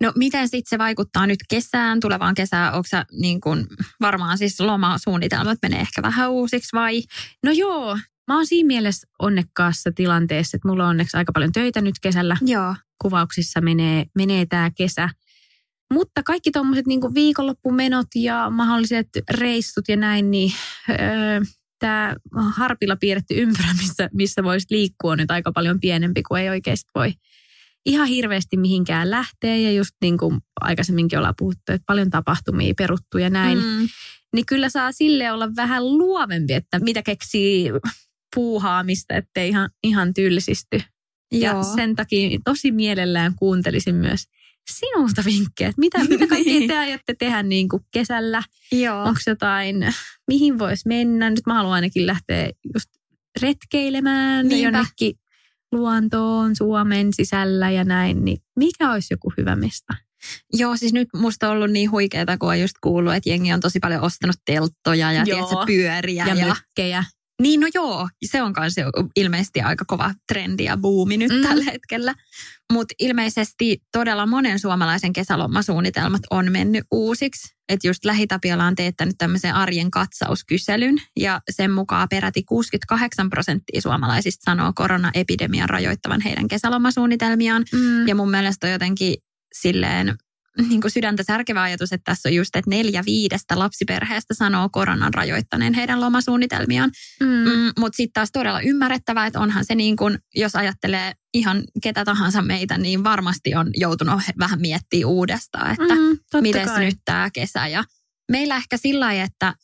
No 0.00 0.12
miten 0.16 0.48
sitten 0.48 0.70
se 0.70 0.78
vaikuttaa 0.78 1.26
nyt 1.26 1.38
kesään, 1.48 2.00
tulevaan 2.00 2.34
kesään? 2.34 2.74
Onko 2.74 2.86
sä 2.90 3.04
niin 3.12 3.40
kun, 3.40 3.66
varmaan 4.00 4.38
siis 4.38 4.60
lomasuunnitelmat 4.60 5.58
menee 5.62 5.80
ehkä 5.80 6.02
vähän 6.02 6.30
uusiksi 6.30 6.76
vai? 6.76 7.02
No 7.44 7.52
joo, 7.52 7.98
mä 8.26 8.36
oon 8.36 8.46
siinä 8.46 8.66
mielessä 8.66 9.08
onnekkaassa 9.18 9.90
tilanteessa, 9.94 10.56
että 10.56 10.68
mulla 10.68 10.84
on 10.84 10.90
onneksi 10.90 11.16
aika 11.16 11.32
paljon 11.32 11.52
töitä 11.52 11.80
nyt 11.80 11.94
kesällä. 12.02 12.36
Joo. 12.40 12.74
kuvauksissa 13.02 13.60
menee, 13.60 14.06
menee 14.14 14.46
tämä 14.46 14.70
kesä. 14.76 15.08
Mutta 15.92 16.22
kaikki 16.22 16.50
tuommoiset 16.50 16.86
niin 16.86 17.14
viikonloppumenot 17.14 18.06
ja 18.14 18.50
mahdolliset 18.50 19.08
reissut 19.30 19.84
ja 19.88 19.96
näin, 19.96 20.30
niin 20.30 20.52
öö, 20.90 21.40
tämä 21.78 22.16
harpilla 22.50 22.96
piirretty 22.96 23.34
ympyrä, 23.34 23.68
missä, 23.78 24.08
missä 24.12 24.42
voisi 24.42 24.66
liikkua, 24.70 25.12
on 25.12 25.18
nyt 25.18 25.30
aika 25.30 25.52
paljon 25.52 25.80
pienempi, 25.80 26.22
kuin 26.22 26.42
ei 26.42 26.48
oikeasti 26.48 26.90
voi 26.94 27.12
ihan 27.86 28.08
hirveästi 28.08 28.56
mihinkään 28.56 29.10
lähteä. 29.10 29.56
Ja 29.56 29.72
just 29.72 29.90
niin 30.02 30.18
kuin 30.18 30.38
aikaisemminkin 30.60 31.18
ollaan 31.18 31.34
puhuttu, 31.38 31.62
että 31.72 31.84
paljon 31.86 32.10
tapahtumia 32.10 32.74
peruttu 32.78 33.18
ja 33.18 33.30
näin. 33.30 33.58
Mm. 33.58 33.88
Niin 34.34 34.46
kyllä 34.46 34.68
saa 34.68 34.92
sille 34.92 35.32
olla 35.32 35.48
vähän 35.56 35.98
luovempi, 35.98 36.52
että 36.52 36.78
mitä 36.78 37.02
keksii 37.02 37.70
puuhaamista, 38.34 39.14
ettei 39.14 39.48
ihan, 39.48 39.70
ihan 39.84 40.14
tylsisty. 40.14 40.82
Ja 41.32 41.50
Joo. 41.50 41.62
sen 41.74 41.96
takia 41.96 42.38
tosi 42.44 42.72
mielellään 42.72 43.34
kuuntelisin 43.34 43.94
myös 43.94 44.24
sinulta 44.70 45.22
vinkkejä, 45.24 45.68
että 45.68 45.80
mitä, 45.80 45.98
mitä 46.04 46.26
kaikkea 46.26 46.52
Niin. 46.58 46.68
te 46.68 46.78
aiotte 46.78 47.14
tehdä 47.18 47.42
niin 47.42 47.68
kuin 47.68 47.82
kesällä? 47.90 48.42
Joo. 48.72 49.02
Onko 49.02 49.20
jotain, 49.26 49.76
mihin 50.28 50.58
voisi 50.58 50.88
mennä? 50.88 51.30
Nyt 51.30 51.46
mä 51.46 51.54
haluan 51.54 51.74
ainakin 51.74 52.06
lähteä 52.06 52.50
just 52.74 52.90
retkeilemään 53.42 54.48
Niinpä. 54.48 54.64
jonnekin 54.64 55.19
luontoon 55.72 56.56
Suomen 56.56 57.12
sisällä 57.12 57.70
ja 57.70 57.84
näin, 57.84 58.24
niin 58.24 58.38
mikä 58.56 58.92
olisi 58.92 59.14
joku 59.14 59.32
hyvä 59.36 59.56
mesta? 59.56 59.94
Joo, 60.52 60.76
siis 60.76 60.92
nyt 60.92 61.08
musta 61.16 61.50
on 61.50 61.56
ollut 61.56 61.70
niin 61.70 61.90
huikeeta, 61.90 62.38
kun 62.38 62.48
on 62.48 62.60
just 62.60 62.74
kuullut, 62.80 63.14
että 63.14 63.28
jengi 63.28 63.52
on 63.52 63.60
tosi 63.60 63.78
paljon 63.78 64.02
ostanut 64.02 64.36
telttoja 64.44 65.12
ja 65.12 65.24
tiedätkö, 65.24 65.54
pyöriä. 65.66 66.26
Ja, 66.26 66.34
Ja, 66.34 66.40
ja 66.40 66.46
mökkejä. 66.46 67.04
Niin, 67.40 67.60
no 67.60 67.66
joo, 67.74 68.08
se 68.24 68.42
on 68.42 68.54
myös 68.60 68.74
ilmeisesti 69.16 69.60
aika 69.60 69.84
kova 69.86 70.14
trendi 70.32 70.64
ja 70.64 70.76
buumi 70.76 71.16
nyt 71.16 71.30
Mm. 71.30 71.36
mm. 71.36 71.42
tällä 71.42 71.64
hetkellä. 71.64 72.14
Mutta 72.72 72.94
ilmeisesti 72.98 73.78
todella 73.92 74.26
monen 74.26 74.58
suomalaisen 74.58 75.12
kesälomasuunnitelmat 75.12 76.22
on 76.30 76.52
mennyt 76.52 76.84
uusiksi. 76.90 77.54
Että 77.68 77.88
just 77.88 78.04
Lähitapiola 78.04 78.64
on 78.64 78.74
teettänyt 78.74 79.14
tämmöisen 79.18 79.54
arjen 79.54 79.90
katsauskyselyn 79.90 80.96
ja 81.16 81.40
sen 81.50 81.70
mukaan 81.70 82.08
peräti 82.10 82.42
68 82.42 83.30
prosenttia 83.30 83.80
suomalaisista 83.80 84.50
sanoo 84.50 84.72
koronaepidemian 84.74 85.68
rajoittavan 85.70 86.20
heidän 86.20 86.48
kesälomasuunnitelmiaan. 86.48 87.64
Mm. 87.72 88.08
Ja 88.08 88.14
mun 88.14 88.30
mielestä 88.30 88.66
on 88.66 88.72
jotenkin 88.72 89.14
silleen 89.52 90.16
niin 90.68 90.80
kuin 90.80 90.90
sydäntä 90.90 91.22
särkevä 91.22 91.62
ajatus, 91.62 91.92
että 91.92 92.04
tässä 92.12 92.28
on 92.28 92.34
just, 92.34 92.56
että 92.56 92.70
neljä 92.70 93.02
viidestä 93.06 93.58
lapsiperheestä 93.58 94.34
sanoo 94.34 94.68
koronan 94.72 95.14
rajoittaneen 95.14 95.74
heidän 95.74 96.00
lomasuunnitelmiaan. 96.00 96.90
Mm. 97.20 97.26
Mm, 97.26 97.72
Mutta 97.78 97.96
sitten 97.96 98.12
taas 98.12 98.28
todella 98.32 98.60
ymmärrettävää, 98.60 99.26
että 99.26 99.40
onhan 99.40 99.64
se 99.64 99.74
niin 99.74 99.96
kuin, 99.96 100.18
jos 100.34 100.56
ajattelee 100.56 101.12
ihan 101.34 101.62
ketä 101.82 102.04
tahansa 102.04 102.42
meitä, 102.42 102.78
niin 102.78 103.04
varmasti 103.04 103.54
on 103.54 103.70
joutunut 103.76 104.20
vähän 104.38 104.60
miettimään 104.60 105.10
uudestaan, 105.10 105.70
että 105.72 105.94
Mm, 105.94 106.18
miten 106.40 106.68
nyt 106.78 106.98
tämä 107.04 107.30
kesä. 107.30 107.66
Ja 107.66 107.84
meillä 108.32 108.56
ehkä 108.56 108.76
sillä 108.76 109.04
lailla, 109.06 109.24
että 109.24 109.54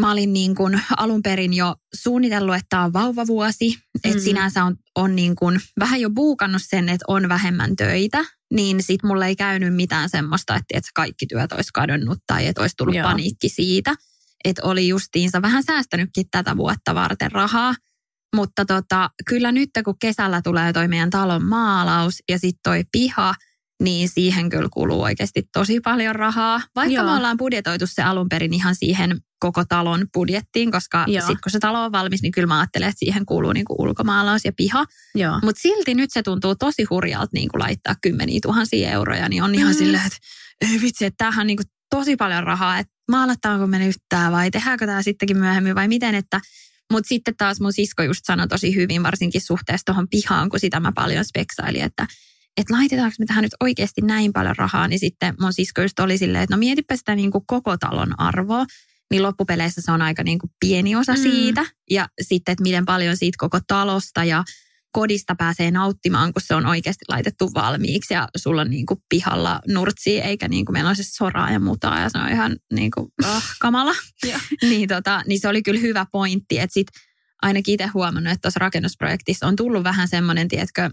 mä 0.00 0.10
olin 0.12 0.32
niin 0.32 0.54
kuin 0.54 0.80
alun 0.96 1.22
perin 1.22 1.52
jo 1.54 1.74
suunnitellut, 1.94 2.54
että 2.54 2.66
tämä 2.68 2.84
on 2.84 2.92
vauvavuosi. 2.92 3.76
Että 4.04 4.18
Mm. 4.18 4.24
sinänsä 4.24 4.64
on, 4.64 4.76
on 4.96 5.16
niin 5.16 5.36
kuin 5.36 5.60
vähän 5.78 6.00
jo 6.00 6.10
buukannut 6.10 6.62
sen, 6.64 6.88
että 6.88 7.04
on 7.08 7.28
vähemmän 7.28 7.76
töitä. 7.76 8.24
Niin 8.50 8.82
sit 8.82 9.02
mulle 9.02 9.26
ei 9.26 9.36
käynyt 9.36 9.74
mitään 9.76 10.08
semmoista, 10.08 10.54
että, 10.54 10.78
että 10.78 10.90
kaikki 10.94 11.26
työt 11.26 11.52
olisi 11.52 11.70
kadonnut 11.74 12.18
tai 12.26 12.46
että 12.46 12.60
olisi 12.60 12.76
tullut 12.76 12.94
Joo. 12.94 13.08
Paniikki 13.08 13.48
siitä. 13.48 13.94
Että 14.44 14.62
oli 14.64 14.88
justiinsa 14.88 15.42
vähän 15.42 15.62
säästänytkin 15.62 16.26
tätä 16.30 16.56
vuotta 16.56 16.94
varten 16.94 17.32
rahaa. 17.32 17.74
Mutta 18.36 18.64
tota, 18.64 19.10
kyllä 19.26 19.52
nyt 19.52 19.70
kun 19.84 19.98
kesällä 20.00 20.40
tulee 20.42 20.72
toi 20.72 20.88
meidän 20.88 21.10
talon 21.10 21.44
maalaus 21.44 22.14
ja 22.28 22.38
sitten 22.38 22.60
toi 22.62 22.84
piha, 22.92 23.34
niin 23.80 24.08
siihen 24.08 24.48
kyllä 24.48 24.68
kuluu 24.72 25.02
oikeasti 25.02 25.42
tosi 25.52 25.80
paljon 25.80 26.14
rahaa. 26.16 26.60
Vaikka 26.76 26.94
Joo. 26.94 27.04
me 27.04 27.10
ollaan 27.12 27.36
budjetoitu 27.36 27.86
se 27.86 28.02
alun 28.02 28.28
perin 28.28 28.54
ihan 28.54 28.74
siihen 28.74 29.16
koko 29.40 29.64
talon 29.68 30.06
budjettiin, 30.14 30.70
koska 30.72 31.04
sitten 31.20 31.38
kun 31.42 31.52
se 31.52 31.58
talo 31.58 31.84
on 31.84 31.92
valmis, 31.92 32.22
niin 32.22 32.32
kyllä 32.32 32.46
mä 32.46 32.58
ajattelen, 32.58 32.88
että 32.88 32.98
siihen 32.98 33.26
kuuluu 33.26 33.52
niinku 33.52 33.74
ulkomaalaus 33.78 34.44
ja 34.44 34.52
piha. 34.56 34.84
Mutta 35.42 35.60
silti 35.62 35.94
nyt 35.94 36.10
se 36.12 36.22
tuntuu 36.22 36.54
tosi 36.54 36.84
hurjalta 36.90 37.28
niinku 37.32 37.58
laittaa 37.58 37.94
kymmeniä 38.02 38.38
tuhansia 38.42 38.90
euroja, 38.90 39.28
niin 39.28 39.42
on 39.42 39.54
ihan 39.54 39.72
Mm. 39.74 39.78
silleen, 39.78 40.06
että 40.06 40.18
ei 40.60 40.80
vitsi, 40.80 41.04
että 41.04 41.16
tämähän 41.18 41.40
on 41.40 41.46
niinku 41.46 41.62
tosi 41.90 42.16
paljon 42.16 42.44
rahaa, 42.44 42.78
että 42.78 42.92
maalataanko 43.10 43.66
me 43.66 43.78
nyt 43.78 43.96
tää 44.08 44.32
vai 44.32 44.50
tehdäänkö 44.50 44.86
tämä 44.86 45.02
sittenkin 45.02 45.38
myöhemmin 45.38 45.74
vai 45.74 45.88
miten, 45.88 46.14
että 46.14 46.40
mutta 46.92 47.08
sitten 47.08 47.34
taas 47.36 47.60
mun 47.60 47.72
sisko 47.72 48.02
just 48.02 48.20
sanoi 48.24 48.48
tosi 48.48 48.74
hyvin, 48.74 49.02
varsinkin 49.02 49.40
suhteessa 49.40 49.84
tuohon 49.84 50.08
pihaan, 50.08 50.48
kun 50.50 50.60
sitä 50.60 50.80
mä 50.80 50.92
paljon 50.94 51.24
speksailin, 51.24 51.82
että 51.82 52.06
että 52.56 52.74
laitetaanko 52.74 53.14
me 53.18 53.26
tähän 53.26 53.42
nyt 53.42 53.54
oikeasti 53.60 54.00
näin 54.00 54.32
paljon 54.32 54.56
rahaa, 54.56 54.88
niin 54.88 54.98
sitten 55.00 55.34
mun 55.40 55.52
sisko 55.52 55.82
just 55.82 56.00
oli 56.00 56.18
silleen, 56.18 56.42
että 56.42 56.56
no 56.56 56.58
mietipä 56.58 56.96
sitä 56.96 57.14
niin 57.14 57.30
kuin 57.30 57.44
koko 57.46 57.76
talon 57.76 58.20
arvoa, 58.20 58.66
niin 59.10 59.22
loppupeleissä 59.22 59.80
se 59.84 59.92
on 59.92 60.02
aika 60.02 60.22
niin 60.22 60.38
kuin 60.38 60.50
pieni 60.60 60.96
osa 60.96 61.12
Mm. 61.12 61.18
siitä. 61.18 61.66
Ja 61.90 62.08
sitten, 62.22 62.52
että 62.52 62.62
miten 62.62 62.84
paljon 62.86 63.16
siitä 63.16 63.36
koko 63.38 63.58
talosta 63.66 64.24
ja 64.24 64.44
kodista 64.92 65.34
pääsee 65.34 65.70
nauttimaan, 65.70 66.32
kun 66.32 66.42
se 66.46 66.54
on 66.54 66.66
oikeasti 66.66 67.04
laitettu 67.08 67.50
valmiiksi 67.54 68.14
ja 68.14 68.28
sulla 68.36 68.60
on 68.60 68.70
niin 68.70 68.86
kuin 68.86 69.00
pihalla 69.08 69.60
nurtsia, 69.68 70.24
eikä 70.24 70.48
niin 70.48 70.64
kuin 70.64 70.72
meillä 70.74 70.90
on 70.90 70.96
siis 70.96 71.14
soraa 71.14 71.50
ja 71.52 71.60
mutaa 71.60 72.00
ja 72.00 72.08
se 72.08 72.18
on 72.18 72.28
ihan 72.28 72.56
niin 72.72 72.90
kuin, 72.90 73.08
ah, 73.24 73.44
kamala. 73.60 73.94
Niin, 74.62 74.88
tota, 74.88 75.22
niin 75.26 75.40
se 75.40 75.48
oli 75.48 75.62
kyllä 75.62 75.80
hyvä 75.80 76.06
pointti, 76.12 76.58
että 76.58 76.74
sit 76.74 76.86
ainakin 77.42 77.74
itse 77.74 77.86
huomannut, 77.86 78.32
että 78.32 78.42
tuossa 78.42 78.58
rakennusprojektissa 78.58 79.46
on 79.46 79.56
tullut 79.56 79.84
vähän 79.84 80.08
semmoinen, 80.08 80.48
tiedätkö, 80.48 80.90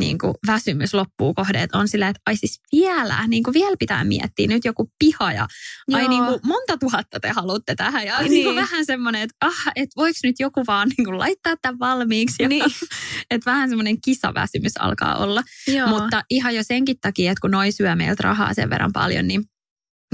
niin 0.00 0.18
kuin 0.18 0.34
väsymys 0.46 0.94
loppuu 0.94 1.34
kohde, 1.34 1.62
että 1.62 1.78
on 1.78 1.88
silleen, 1.88 2.10
että 2.10 2.22
ai 2.26 2.36
siis 2.36 2.60
vielä, 2.72 3.26
niin 3.26 3.42
kuin 3.42 3.54
vielä 3.54 3.76
pitää 3.78 4.04
miettiä 4.04 4.46
nyt 4.46 4.64
joku 4.64 4.90
piha 4.98 5.32
ja 5.32 5.46
ai 5.92 6.02
Joo. 6.02 6.10
niin 6.10 6.24
kuin 6.24 6.40
monta 6.42 6.76
tuhatta 6.78 7.20
te 7.20 7.28
haluatte 7.28 7.74
tähän 7.74 8.06
ja 8.06 8.18
Niin. 8.18 8.22
niin. 8.24 8.32
Niin 8.32 8.44
kuin 8.44 8.56
vähän 8.56 8.86
semmoinen, 8.86 9.22
että 9.22 9.36
ah, 9.40 9.72
että 9.76 9.92
voiko 9.96 10.18
nyt 10.22 10.36
joku 10.40 10.64
vaan 10.66 10.88
niin 10.88 11.04
kuin 11.04 11.18
laittaa 11.18 11.54
tämän 11.62 11.78
valmiiksi 11.78 12.42
ja 12.42 12.48
Niin. 12.48 12.64
että 13.30 13.50
vähän 13.50 13.68
semmoinen 13.68 14.00
kisaväsymys 14.00 14.72
alkaa 14.78 15.16
olla. 15.16 15.42
Joo. 15.66 15.88
Mutta 15.88 16.22
ihan 16.30 16.54
jo 16.54 16.62
senkin 16.62 16.96
takia, 17.00 17.32
että 17.32 17.40
kun 17.40 17.50
noi 17.50 17.72
syö 17.72 17.96
meiltä 17.96 18.22
rahaa 18.22 18.54
sen 18.54 18.70
verran 18.70 18.92
paljon, 18.92 19.28
niin 19.28 19.44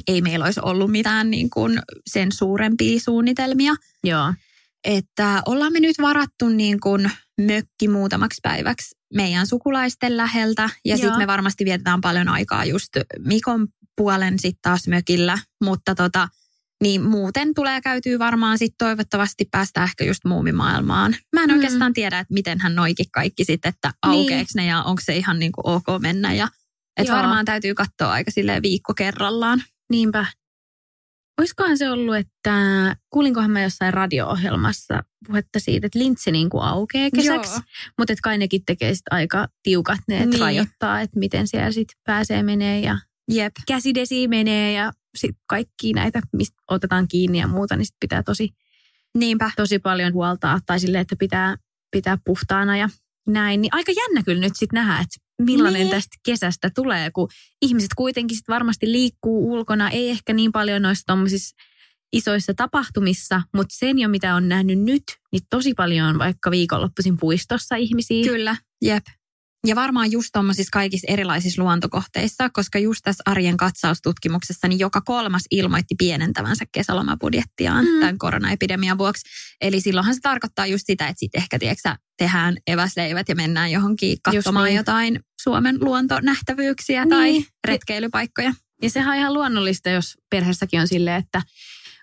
ei 0.08 0.22
meillä 0.22 0.44
olisi 0.44 0.60
ollut 0.62 0.90
mitään 0.90 1.30
niin 1.30 1.50
kuin 1.50 1.78
sen 2.06 2.32
suurempia 2.32 3.00
suunnitelmia. 3.00 3.74
Joo. 4.04 4.34
Että 4.84 5.42
ollaan 5.46 5.72
me 5.72 5.80
nyt 5.80 5.96
varattu 6.02 6.48
niin 6.48 6.80
kuin 6.80 7.10
mökki 7.40 7.88
muutamaksi 7.88 8.40
päiväksi 8.42 8.94
meidän 9.14 9.46
sukulaisten 9.46 10.16
läheltä. 10.16 10.70
Ja 10.84 10.96
sitten 10.96 11.18
me 11.18 11.26
varmasti 11.26 11.64
vietetään 11.64 12.00
paljon 12.00 12.28
aikaa 12.28 12.64
just 12.64 12.88
Mikon 13.18 13.68
puolen 13.96 14.38
sitten 14.38 14.62
taas 14.62 14.88
mökillä. 14.88 15.38
Mutta 15.64 15.94
tota, 15.94 16.28
niin 16.82 17.02
muuten 17.02 17.54
tulee 17.54 17.80
käytyä 17.80 18.18
varmaan 18.18 18.58
sitten 18.58 18.86
toivottavasti 18.86 19.44
päästä 19.50 19.84
ehkä 19.84 20.04
just 20.04 20.24
muumimaailmaan. 20.24 21.16
Mä 21.36 21.42
en 21.42 21.50
Mm. 21.50 21.54
oikeastaan 21.56 21.92
tiedä, 21.92 22.18
että 22.18 22.34
miten 22.34 22.60
hän 22.60 22.74
noikin 22.74 23.06
kaikki 23.12 23.44
sitten, 23.44 23.68
että 23.68 23.88
Niin. 23.88 24.20
aukeeks 24.20 24.54
ne 24.54 24.66
ja 24.66 24.82
onko 24.82 25.02
se 25.04 25.16
ihan 25.16 25.38
niin 25.38 25.52
kuin 25.52 25.66
ok 25.66 25.84
mennä. 26.02 26.32
Ja, 26.34 26.48
että 26.96 27.12
Joo. 27.12 27.18
varmaan 27.18 27.44
täytyy 27.44 27.74
katsoa 27.74 28.12
aika 28.12 28.30
silleen 28.30 28.62
viikko 28.62 28.94
kerrallaan. 28.94 29.62
Niinpä. 29.90 30.26
Olisikohan 31.38 31.78
se 31.78 31.90
ollut, 31.90 32.16
että 32.16 32.52
kuulinkohan 33.10 33.50
mä 33.50 33.62
jossain 33.62 33.94
radio-ohjelmassa 33.94 35.02
puhetta 35.26 35.60
siitä, 35.60 35.86
että 35.86 35.98
lintsi 35.98 36.32
niin 36.32 36.50
kuin 36.50 36.62
aukeaa 36.64 37.10
kesäksi, 37.16 37.52
Joo. 37.52 37.60
mutta 37.98 38.12
että 38.12 38.20
kai 38.22 38.38
nekin 38.38 38.64
tekee 38.66 38.94
sit 38.94 39.02
aika 39.10 39.48
tiukat 39.62 39.98
ne, 40.08 40.16
että 40.16 40.28
Niin. 40.30 40.40
rajoittaa, 40.40 41.00
että 41.00 41.18
miten 41.18 41.48
siellä 41.48 41.70
sitten 41.70 41.96
pääsee 42.04 42.42
menee 42.42 42.80
ja 42.80 42.98
Jep. 43.30 43.52
käsidesi 43.68 44.28
menee 44.28 44.72
ja 44.72 44.92
sitten 45.16 45.42
kaikki 45.46 45.92
näitä, 45.92 46.20
mistä 46.32 46.56
otetaan 46.70 47.08
kiinni 47.08 47.38
ja 47.38 47.48
muuta, 47.48 47.76
niin 47.76 47.86
sit 47.86 47.96
pitää 48.00 48.22
tosi, 48.22 48.48
Niinpä. 49.18 49.50
tosi 49.56 49.78
paljon 49.78 50.12
huoltaa 50.12 50.58
tai 50.66 50.80
silleen, 50.80 51.02
että 51.02 51.16
pitää, 51.18 51.56
pitää 51.90 52.18
puhtaana 52.24 52.76
ja 52.76 52.88
näin. 53.28 53.60
Niin 53.60 53.74
aika 53.74 53.92
jännä 53.92 54.22
kyllä 54.22 54.40
nyt 54.40 54.56
sitten 54.56 54.76
nähdä, 54.86 55.00
että 55.02 55.16
millainen 55.42 55.80
Niin. 55.80 55.90
tästä 55.90 56.16
kesästä 56.24 56.70
tulee, 56.74 57.10
kun 57.10 57.28
ihmiset 57.62 57.90
kuitenkin 57.96 58.36
sit 58.36 58.48
varmasti 58.48 58.92
liikkuu 58.92 59.52
ulkona, 59.52 59.90
ei 59.90 60.10
ehkä 60.10 60.32
niin 60.32 60.52
paljon 60.52 60.82
noissa 60.82 61.04
tommosissa 61.06 61.56
isoissa 62.12 62.54
tapahtumissa, 62.54 63.42
mutta 63.54 63.74
sen 63.78 63.98
jo 63.98 64.08
mitä 64.08 64.34
on 64.34 64.48
nähnyt 64.48 64.78
nyt, 64.78 65.02
niin 65.32 65.42
tosi 65.50 65.74
paljon 65.74 66.08
on 66.08 66.18
vaikka 66.18 66.50
viikonloppuisin 66.50 67.16
puistossa 67.16 67.76
ihmisiä. 67.76 68.24
Kyllä, 68.24 68.56
jep. 68.82 69.04
Ja 69.66 69.74
varmaan 69.76 70.10
just 70.12 70.28
tuommoisissa 70.32 70.70
kaikissa 70.72 71.06
erilaisissa 71.12 71.62
luontokohteissa, 71.62 72.50
koska 72.50 72.78
just 72.78 73.00
tässä 73.04 73.22
arjen 73.26 73.56
katsaustutkimuksessa 73.56 74.68
niin 74.68 74.78
joka 74.78 75.00
kolmas 75.00 75.42
ilmoitti 75.50 75.94
pienentävänsä 75.98 76.64
kesälomabudjettiaan 76.72 77.84
Mm. 77.84 78.00
tämän 78.00 78.18
koronaepidemian 78.18 78.98
vuoksi. 78.98 79.28
Eli 79.60 79.80
silloinhan 79.80 80.14
se 80.14 80.20
tarkoittaa 80.20 80.66
just 80.66 80.84
sitä, 80.86 81.08
että 81.08 81.18
sitten 81.18 81.42
ehkä 81.42 81.58
tiedätkö, 81.58 81.94
tehdään 82.18 82.56
eväsleivät 82.66 83.28
ja 83.28 83.34
mennään 83.34 83.70
johonkin 83.72 84.18
katsomaan 84.22 84.66
niin. 84.66 84.76
jotain 84.76 85.20
Suomen 85.42 85.78
luontonähtävyyksiä 85.80 87.04
Niin. 87.04 87.08
tai 87.10 87.44
retkeilypaikkoja. 87.66 88.52
Ja 88.82 88.90
sehän 88.90 89.10
on 89.12 89.18
ihan 89.18 89.34
luonnollista, 89.34 89.90
jos 89.90 90.14
perheessäkin 90.30 90.80
on 90.80 90.88
silleen, 90.88 91.16
että 91.16 91.42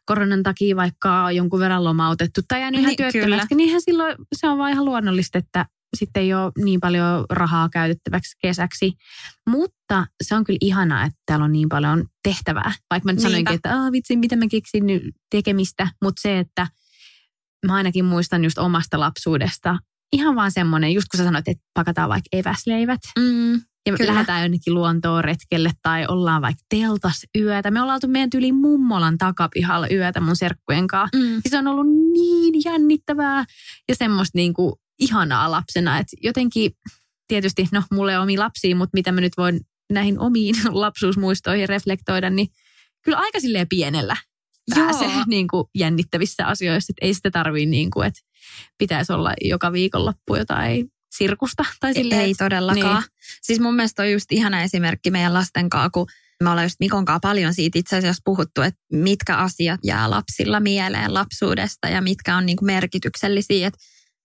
koronan 0.06 0.44
takia 0.44 0.76
vaikka 0.76 1.24
on 1.24 1.36
jonkun 1.36 1.60
verran 1.60 1.84
lomautettu 1.84 2.42
tai 2.48 2.60
jäänyt 2.62 2.80
ihan 2.80 2.90
Niin, 2.90 2.98
työttömäksi, 3.12 3.56
niin 3.56 3.68
eihän 3.68 3.82
silloin 3.82 4.16
se 4.36 4.48
on 4.48 4.58
vaan 4.58 4.72
ihan 4.72 4.86
luonnollista, 4.86 5.38
että 5.38 5.66
sitten 5.98 6.24
ei 6.24 6.34
ole 6.34 6.52
niin 6.58 6.80
paljon 6.80 7.26
rahaa 7.30 7.70
käytettäväksi 7.70 8.38
kesäksi. 8.42 8.94
Mutta 9.50 10.08
se 10.24 10.36
on 10.36 10.44
kyllä 10.44 10.58
ihanaa, 10.62 11.04
että 11.04 11.20
täällä 11.26 11.46
on 11.46 11.52
niin 11.52 11.70
paljon 11.70 12.06
tehtävää. 12.24 12.72
Vaikka 12.90 13.06
mä 13.06 13.12
nyt 13.12 13.18
Niinpä. 13.18 13.30
sanoinkin, 13.30 13.56
että 13.56 13.82
Aa, 13.82 13.92
vitsi, 13.92 14.16
mitä 14.16 14.36
mä 14.36 14.46
keksin 14.52 14.88
nyt 14.88 15.04
tekemistä. 15.32 15.88
Mutta 16.02 16.22
se, 16.22 16.40
että 16.40 16.68
mä 17.66 17.76
ainakin 17.76 18.06
muistan 18.06 18.44
just 18.44 18.58
omasta 18.58 19.00
lapsuudesta, 19.00 19.78
ihan 20.14 20.36
vaan 20.36 20.52
semmoinen, 20.52 20.94
just 20.94 21.08
kun 21.12 21.18
sä 21.18 21.24
sanoit, 21.24 21.48
että 21.48 21.64
pakataan 21.74 22.10
vaikka 22.10 22.30
eväsleivät. 22.32 23.00
Mm. 23.20 23.62
Ja 23.86 23.98
Kyllä. 23.98 24.14
lähdetään 24.14 24.42
jonnekin 24.42 24.74
luontoon 24.74 25.24
retkelle 25.24 25.72
tai 25.82 26.06
ollaan 26.08 26.42
vaikka 26.42 26.64
teltas 26.70 27.26
yötä. 27.38 27.72
Me 27.72 27.82
ollaan 27.82 27.96
oltu 27.96 28.08
meidän 28.08 28.30
tyli 28.30 28.52
mummolan 28.52 29.18
takapihalla 29.18 29.88
yötä 29.92 30.20
mun 30.20 30.36
serkkujen 30.36 30.88
kanssa. 30.88 31.18
Mm. 31.18 31.42
Se 31.50 31.58
on 31.58 31.68
ollut 31.68 31.88
niin 32.14 32.54
jännittävää 32.66 33.46
ja 33.90 33.96
semmoista 33.96 34.38
niin 34.38 34.54
kuin 34.54 34.74
ihanaa 35.02 35.52
lapsena. 35.52 36.00
Että 36.00 36.18
jotenkin 36.24 36.72
tietysti, 37.28 37.68
no 37.72 37.84
mulle 37.92 38.18
on 38.18 38.24
omia 38.24 38.40
lapsia, 38.40 38.76
mutta 38.76 38.92
mitä 38.94 39.12
mä 39.12 39.22
nyt 39.22 39.34
voin 39.38 39.60
näihin 39.94 40.20
omiin 40.20 40.56
lapsuusmuistoihin 40.84 41.70
reflektoida, 41.70 42.30
niin 42.30 42.48
kyllä 43.04 43.18
aika 43.18 43.40
silleen 43.40 43.70
pienellä 43.70 44.18
pääsee 44.76 45.08
Joo. 45.08 45.24
niin 45.28 45.48
kuin 45.48 45.64
jännittävissä 45.76 46.48
asioissa. 46.48 46.92
Että 46.92 47.06
ei 47.06 47.14
sitä 47.14 47.32
tarvii 47.32 47.66
niin 47.66 47.92
kuin, 47.92 48.08
että 48.08 48.20
pitäisi 48.78 49.14
olla 49.14 49.34
joka 49.42 49.72
viikonloppu 49.72 50.36
jotain 50.36 50.88
sirkusta. 51.18 51.66
Tai 51.80 51.94
silleen, 51.94 52.22
ei 52.22 52.32
että- 52.32 52.44
todellakaan. 52.46 52.86
Niin. 52.86 52.96
Niin. 52.96 53.40
Siis 53.42 53.60
mun 53.60 53.76
mielestä 53.76 54.02
on 54.04 54.12
just 54.12 54.32
ihana 54.32 54.62
esimerkki 54.62 55.12
meidän 55.12 55.34
lasten 55.34 55.70
kanssa, 55.70 55.90
kun 55.90 56.08
me 56.44 56.50
ollaan 56.50 56.66
just 56.66 56.76
Mikon 56.80 57.06
kanssa 57.06 57.20
paljon 57.20 57.54
siitä 57.54 57.80
itse 57.80 57.98
asiassa 57.98 58.22
puhuttu, 58.26 58.62
että 58.62 58.80
mitkä 58.94 59.38
asiat 59.38 59.80
jää 59.84 60.10
lapsilla 60.10 60.60
mieleen 60.60 61.14
lapsuudesta 61.14 61.88
ja 61.90 62.02
mitkä 62.02 62.36
on 62.36 62.46
niinku 62.46 62.66
merkityksellisiä. 62.66 63.68
Et 63.68 63.74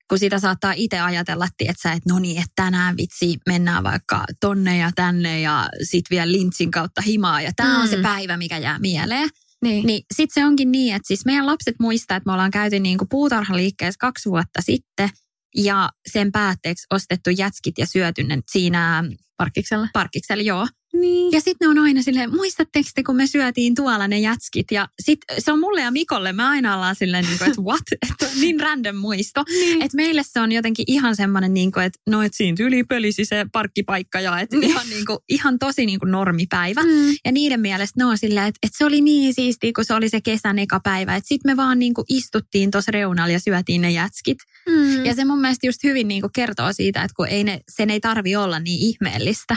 kun 0.08 0.18
sitä 0.18 0.38
saattaa 0.38 0.72
itse 0.72 1.00
ajatella, 1.00 1.46
että 1.60 1.92
et 1.92 2.06
no 2.08 2.18
niin, 2.18 2.38
että 2.38 2.52
tänään 2.56 2.96
vitsi 2.96 3.36
mennään 3.46 3.84
vaikka 3.84 4.24
tonne 4.40 4.78
ja 4.78 4.90
tänne 4.94 5.40
ja 5.40 5.68
sit 5.82 6.04
vielä 6.10 6.32
lintsin 6.32 6.70
kautta 6.70 7.02
himaa 7.02 7.42
ja 7.42 7.52
tämä 7.56 7.74
mm. 7.76 7.80
on 7.82 7.88
se 7.88 7.96
Mm. 7.96 8.02
päivä, 8.02 8.36
mikä 8.36 8.58
jää 8.58 8.78
mieleen. 8.78 9.28
Niin. 9.62 9.86
Niin 9.86 10.02
sitten 10.14 10.42
se 10.42 10.46
onkin 10.46 10.72
niin, 10.72 10.94
että 10.94 11.06
siis 11.06 11.24
meidän 11.24 11.46
lapset 11.46 11.74
muistaa, 11.80 12.16
että 12.16 12.28
me 12.28 12.32
ollaan 12.32 12.50
käyty 12.50 12.80
niin 12.80 12.98
kuin 12.98 13.08
puutarhaliikkeessä 13.08 13.98
kaksi 14.00 14.28
vuotta 14.30 14.62
sitten 14.62 15.10
ja 15.56 15.90
sen 16.12 16.32
päätteeksi 16.32 16.86
ostettu 16.90 17.30
jätskit 17.30 17.78
ja 17.78 17.86
syöty 17.86 18.22
ne 18.22 18.38
siinä 18.50 19.04
Parkkiksella. 19.36 19.88
parkkiksella, 19.92 20.42
joo. 20.42 20.66
Niin. 21.00 21.32
Ja 21.32 21.40
sitten 21.40 21.66
ne 21.66 21.68
on 21.68 21.78
aina 21.78 22.02
silleen, 22.02 22.34
muistatteko 22.34 22.88
te, 22.94 23.02
kun 23.02 23.16
me 23.16 23.26
syötiin 23.26 23.74
tuolla 23.74 24.08
ne 24.08 24.18
jätskit? 24.18 24.70
Ja 24.70 24.88
sitten 25.02 25.42
se 25.42 25.52
on 25.52 25.60
mulle 25.60 25.80
ja 25.80 25.90
Mikolle, 25.90 26.32
me 26.32 26.42
aina 26.42 26.74
ollaan 26.74 26.96
silleen, 26.96 27.24
niin 27.24 27.38
kuin, 27.38 27.48
että 27.48 27.62
what? 27.62 27.82
On 28.22 28.40
niin 28.40 28.60
random 28.60 28.96
muisto. 28.96 29.44
Niin. 29.48 29.82
Että 29.82 29.96
meille 29.96 30.22
se 30.24 30.40
on 30.40 30.52
jotenkin 30.52 30.84
ihan 30.88 31.16
semmoinen, 31.16 31.54
niin 31.54 31.72
kuin, 31.72 31.84
että 31.84 31.98
no, 32.06 32.22
että 32.22 32.36
siinä 32.36 32.56
tyyli 32.56 32.84
pölisi 32.84 33.24
se 33.24 33.46
parkkipaikka 33.52 34.20
ja 34.20 34.40
että 34.40 34.56
ihan, 34.62 34.88
niin 34.90 35.06
kuin, 35.06 35.18
ihan 35.28 35.58
tosi 35.58 35.86
niin 35.86 35.98
kuin 35.98 36.10
normipäivä. 36.10 36.82
Mm. 36.82 37.14
Ja 37.24 37.32
niiden 37.32 37.60
mielestä 37.60 38.00
ne 38.00 38.04
on 38.04 38.18
silleen, 38.18 38.46
että, 38.46 38.58
että 38.62 38.78
se 38.78 38.84
oli 38.84 39.00
niin 39.00 39.34
siistiä, 39.34 39.72
kun 39.74 39.84
se 39.84 39.94
oli 39.94 40.08
se 40.08 40.20
kesän 40.20 40.58
eka 40.58 40.80
päivä. 40.80 41.16
Että 41.16 41.28
sitten 41.28 41.52
me 41.52 41.56
vaan 41.56 41.78
niin 41.78 41.94
kuin 41.94 42.04
istuttiin 42.08 42.70
tuossa 42.70 42.92
reunalla 42.92 43.32
ja 43.32 43.40
syötiin 43.40 43.80
ne 43.80 43.90
jätskit. 43.90 44.38
Mm. 44.68 45.04
Ja 45.04 45.14
se 45.14 45.24
mun 45.24 45.40
mielestä 45.40 45.66
just 45.66 45.84
hyvin 45.84 46.08
niin 46.08 46.20
kuin 46.20 46.32
kertoo 46.32 46.72
siitä, 46.72 47.02
että 47.02 47.14
kun 47.16 47.28
ei 47.28 47.44
ne, 47.44 47.60
sen 47.68 47.90
ei 47.90 48.00
tarvi 48.00 48.36
olla 48.36 48.60
niin 48.60 48.80
ihmeellistä. 48.80 49.56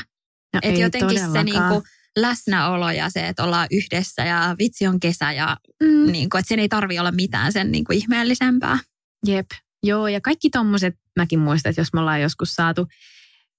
No, 0.54 0.60
Että 0.64 0.80
jotenkin 0.82 1.10
se 1.20 1.26
todellakaan. 1.26 1.46
niin 1.46 1.64
kuin 1.70 1.82
läsnäolo 2.18 2.92
ja 2.92 3.10
se, 3.10 3.28
että 3.28 3.44
ollaan 3.44 3.68
yhdessä 3.72 4.22
ja 4.26 4.56
vitsi 4.60 4.88
on 4.88 5.00
kesä 5.00 5.32
ja 5.32 5.58
Mm. 5.84 6.12
niin 6.12 6.30
kuin, 6.30 6.40
että 6.40 6.50
sen 6.50 6.60
ei 6.60 6.70
tarvi 6.70 7.00
olla 7.00 7.12
mitään 7.12 7.54
sen 7.54 7.72
niin 7.72 7.84
kuin 7.84 7.98
ihmeellisempää. 7.98 8.78
Jep. 9.26 9.46
Joo, 9.84 10.08
ja 10.08 10.22
kaikki 10.22 10.50
tommoset, 10.50 10.96
mäkin 11.16 11.40
muistan, 11.40 11.70
että 11.70 11.82
jos 11.82 11.94
me 11.94 12.00
ollaan 12.00 12.22
joskus 12.22 12.56
saatu 12.56 12.88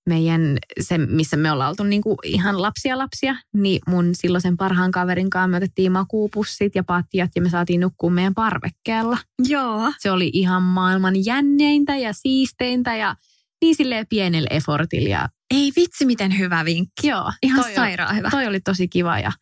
meidän, 0.09 0.59
se, 0.81 0.99
missä 0.99 1.37
me 1.37 1.53
ollaan 1.53 1.71
oltu 1.71 1.83
niinku 1.85 2.17
ihan 2.25 2.63
lapsia 2.63 2.99
lapsia, 2.99 3.37
niin 3.55 3.81
mun 3.87 4.11
silloisen 4.15 4.57
parhaan 4.57 4.91
kaverin 4.91 5.31
kanssa 5.31 5.49
me 5.49 5.57
otettiin 5.57 5.93
makuupussit 5.93 6.75
ja 6.75 6.85
patjat 6.85 7.31
ja 7.37 7.43
me 7.43 7.51
saatiin 7.51 7.81
nukkua 7.81 8.11
meidän 8.11 8.35
parvekkeella. 8.35 9.19
Joo. 9.49 9.93
Se 9.99 10.11
oli 10.11 10.31
ihan 10.33 10.63
maailman 10.63 11.25
jänneintä 11.25 11.97
ja 11.97 12.13
siisteintä 12.13 12.97
ja 12.97 13.17
niin 13.61 13.75
silleen 13.77 14.07
pienellä 14.09 14.49
effortilla. 14.51 15.09
Ja, 15.09 15.29
Ei 15.55 15.73
vitsi, 15.77 16.07
miten 16.07 16.39
hyvä 16.39 16.65
vinkki. 16.65 17.09
joo, 17.09 17.33
Ihan 17.43 17.65
toi, 17.65 17.75
sairaan 17.75 18.17
hyvä. 18.17 18.31
toi 18.31 18.47
oli 18.47 18.61
tosi 18.61 18.89
kiva 18.89 19.19
ja 19.19 19.33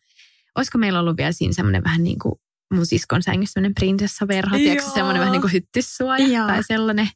olisiko 0.55 0.77
meillä 0.77 0.99
ollut 0.99 1.17
vielä 1.17 1.31
siinä 1.31 1.53
semmoinen 1.53 1.83
vähän 1.83 2.03
niin 2.03 2.19
kuin 2.19 2.35
mun 2.73 2.85
siskon 2.85 3.23
sängyssä 3.23 3.53
semmoinen 3.53 3.75
prinsessaverho, 3.75 4.57
tiedätkö 4.57 4.91
semmoinen 4.93 5.19
vähän 5.19 5.31
niin 5.31 5.41
kuin 5.41 5.53
hyttyssuoja 5.53 6.27
Joo. 6.27 6.47
tai 6.47 6.63
sellainen. 6.63 7.09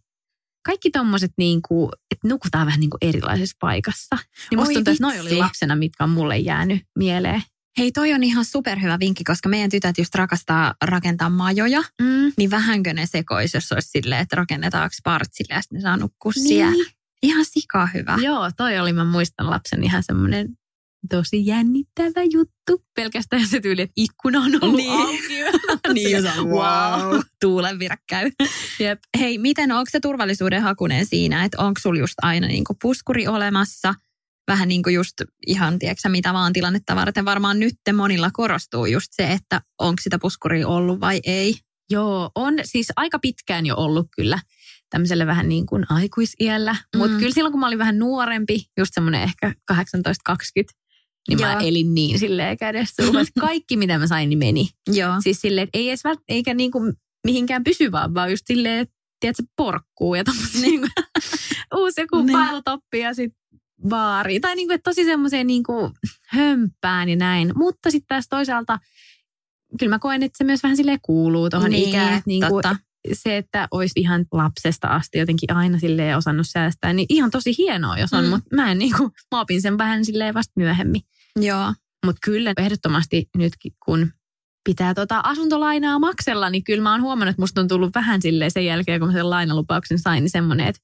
Kaikki 0.66 0.90
tommoset 0.92 1.32
niin 1.38 1.62
kuin, 1.68 1.90
että 2.12 2.28
nukutaan 2.28 2.66
vähän 2.68 2.80
niin 2.80 2.90
kuin 2.90 2.98
erilaisessa 3.02 3.58
paikassa. 3.60 4.16
Niin 4.52 4.60
musta 4.60 4.70
Oi 4.70 4.74
tuntuu, 4.74 4.92
että 4.92 5.04
noi 5.04 5.20
oli 5.20 5.36
lapsena, 5.36 5.76
mitkä 5.76 6.04
on 6.04 6.10
mulle 6.10 6.38
jäänyt 6.38 6.82
mieleen. 6.98 7.42
Hei, 7.78 7.92
toi 7.92 8.14
on 8.14 8.24
ihan 8.24 8.46
superhyvä 8.46 9.00
vinkki, 9.00 9.24
koska 9.24 9.50
meidän 9.50 9.70
tytöt 9.70 9.98
just 9.98 10.16
rakastaa 10.16 10.74
rakentaa 10.86 11.30
majoja. 11.30 11.82
Mm. 12.02 12.32
Niin 12.38 12.52
vähänkö 12.52 12.94
ne 12.94 13.06
sekois, 13.06 13.54
jos 13.54 13.72
olisi 13.72 13.90
silleen, 13.90 14.22
että 14.22 14.36
rakennetaanko 14.36 14.96
partsille 15.04 15.56
ja 15.56 15.62
sitten 15.62 15.76
ne 15.76 15.82
saa 15.82 15.98
nukkua 15.98 16.32
siellä. 16.32 16.72
Niin. 16.72 16.86
Ihan 17.24 17.46
sika 17.46 17.88
hyvä. 17.94 18.18
Joo, 18.22 18.52
toi 18.58 18.80
oli, 18.80 18.94
mä 18.94 19.04
muistan 19.06 19.50
lapsen 19.50 19.84
ihan 19.84 20.04
semmoinen 20.04 20.48
tosi 21.10 21.46
jännittävä 21.46 22.24
juttu. 22.34 22.86
Pelkästään 22.96 23.48
se 23.48 23.60
tyyli, 23.60 23.82
että 23.82 23.94
ikkuna 23.96 24.40
on 24.40 24.52
ollut 24.62 24.76
Niin. 24.76 24.92
auki. 24.92 25.64
niin, 25.94 26.12
jos 26.12 26.38
on 26.38 26.50
wow. 26.50 27.20
Tuulen 27.42 27.78
käy. 28.10 28.32
Jep. 28.80 29.00
Hei, 29.20 29.38
miten, 29.38 29.72
onko 29.72 29.90
se 29.92 30.00
turvallisuuden 30.00 30.62
hakunen 30.62 31.06
siinä, 31.06 31.44
että 31.44 31.58
onko 31.64 31.80
sulla 31.80 32.00
just 32.00 32.14
aina 32.22 32.48
niinku 32.48 32.76
puskuri 32.82 33.28
olemassa? 33.28 33.94
Vähän 34.48 34.68
niin 34.68 34.84
kuin 34.84 34.96
just 34.96 35.14
ihan, 35.48 35.80
tiedätkö 35.80 36.10
mitä 36.10 36.34
vaan 36.34 36.54
tilannetta 36.54 36.96
varten. 36.96 37.26
Varmaan 37.26 37.60
nyt 37.60 37.76
monilla 37.94 38.30
korostuu 38.34 38.86
just 38.86 39.08
se, 39.12 39.32
että 39.32 39.62
onko 39.80 40.02
sitä 40.02 40.20
puskuria 40.20 40.68
ollut 40.68 41.00
vai 41.00 41.20
ei. 41.26 41.56
Joo, 41.90 42.32
on 42.36 42.54
siis 42.64 42.88
aika 42.96 43.20
pitkään 43.20 43.66
jo 43.66 43.76
ollut 43.78 44.08
kyllä 44.16 44.40
tämmöisellä 44.90 45.26
vähän 45.28 45.50
niin 45.50 45.66
kuin 45.66 45.86
aikuisiällä. 45.90 46.74
Mm. 46.74 46.98
Mutta 46.98 47.18
kyllä 47.18 47.34
silloin, 47.34 47.52
kun 47.52 47.60
mä 47.60 47.68
olin 47.68 47.78
vähän 47.80 48.00
nuorempi, 48.00 48.66
just 48.78 48.94
semmoinen 48.94 49.22
ehkä 49.22 49.54
18-20, 49.74 49.78
niin 51.30 51.40
mä 51.40 51.52
Joo. 51.52 51.60
elin 51.60 51.94
niin 51.94 52.20
silleen 52.20 52.58
kädessä. 52.58 53.04
kaikki, 53.40 53.78
mitä 53.78 54.00
mä 54.00 54.08
sain, 54.08 54.30
niin 54.30 54.40
meni. 54.40 54.70
Joo. 54.88 55.14
Siis 55.24 55.42
silleen, 55.42 55.64
että 55.64 55.78
ei 55.78 55.90
edes 55.90 56.04
vält, 56.04 56.20
eikä 56.28 56.54
niin 56.54 56.72
kuin 56.72 56.94
mihinkään 57.28 57.64
pysyvää, 57.64 58.14
vaan 58.14 58.30
just 58.32 58.44
silleen, 58.48 58.80
että 58.80 58.96
tiedätkö, 59.20 59.44
porkkuu 59.58 60.16
ja 60.16 60.24
tommosia 60.24 60.62
niin 60.62 60.80
kuin, 60.80 60.92
uusi 61.80 62.02
joku 62.02 62.22
Niin. 62.22 62.32
pailotoppi 62.32 63.00
ja 63.00 63.14
sitten 63.14 63.43
baari. 63.88 64.40
Tai 64.40 64.56
niin 64.56 64.68
kuin, 64.68 64.76
että 64.76 64.90
tosi 64.90 65.06
semmoiseen 65.06 65.48
niin 65.48 65.64
kuin 65.64 65.92
hömpään 66.28 67.10
ja 67.10 67.16
näin. 67.16 67.52
Mutta 67.56 67.92
sitten 67.92 68.08
taas 68.08 68.26
toisaalta, 68.30 68.80
kyllä 69.80 69.90
mä 69.96 70.00
koen, 70.00 70.24
että 70.24 70.38
se 70.38 70.44
myös 70.44 70.64
vähän 70.64 70.78
silleen 70.78 71.00
kuuluu 71.02 71.50
tuohon 71.50 71.72
Niin, 71.72 71.90
ikään. 71.90 72.14
Että 72.14 72.24
niin 72.26 72.44
kuin, 72.50 72.64
se, 73.14 73.38
että 73.38 73.68
olisi 73.72 74.00
ihan 74.00 74.26
lapsesta 74.32 74.88
asti 74.88 75.18
jotenkin 75.18 75.56
aina 75.56 75.80
silleen 75.80 76.18
osannut 76.18 76.48
säästää, 76.50 76.94
niin 76.94 77.06
ihan 77.10 77.32
tosi 77.32 77.58
hienoa, 77.58 77.98
jos 77.98 78.14
on. 78.14 78.24
Mm. 78.24 78.26
Mm. 78.26 78.30
Mutta 78.30 78.56
mä 78.56 78.72
en 78.72 78.78
niin 78.78 78.98
kuin, 78.98 79.12
mä 79.36 79.42
opin 79.42 79.62
sen 79.62 79.78
vähän 79.78 80.06
silleen 80.06 80.34
vasta 80.34 80.54
myöhemmin. 80.56 81.02
Joo. 81.36 81.74
Mutta 82.06 82.20
kyllä 82.26 82.54
ehdottomasti 82.58 83.30
nytkin, 83.38 83.74
kun 83.86 84.12
pitää 84.64 84.94
tota 84.94 85.22
asuntolainaa 85.24 86.00
maksella, 86.00 86.50
niin 86.50 86.64
kyllä 86.64 86.84
mä 86.84 86.92
oon 86.92 87.02
huomannut, 87.02 87.32
että 87.32 87.42
musta 87.42 87.62
on 87.62 87.68
tullut 87.68 87.96
vähän 87.96 88.22
silleen 88.22 88.52
sen 88.52 88.66
jälkeen, 88.66 89.00
kun 89.00 89.10
mä 89.10 89.14
sen 89.14 89.30
lainalupauksen 89.30 90.00
sain, 90.00 90.24
niin 90.24 90.32
semmoinen, 90.32 90.68
että 90.68 90.82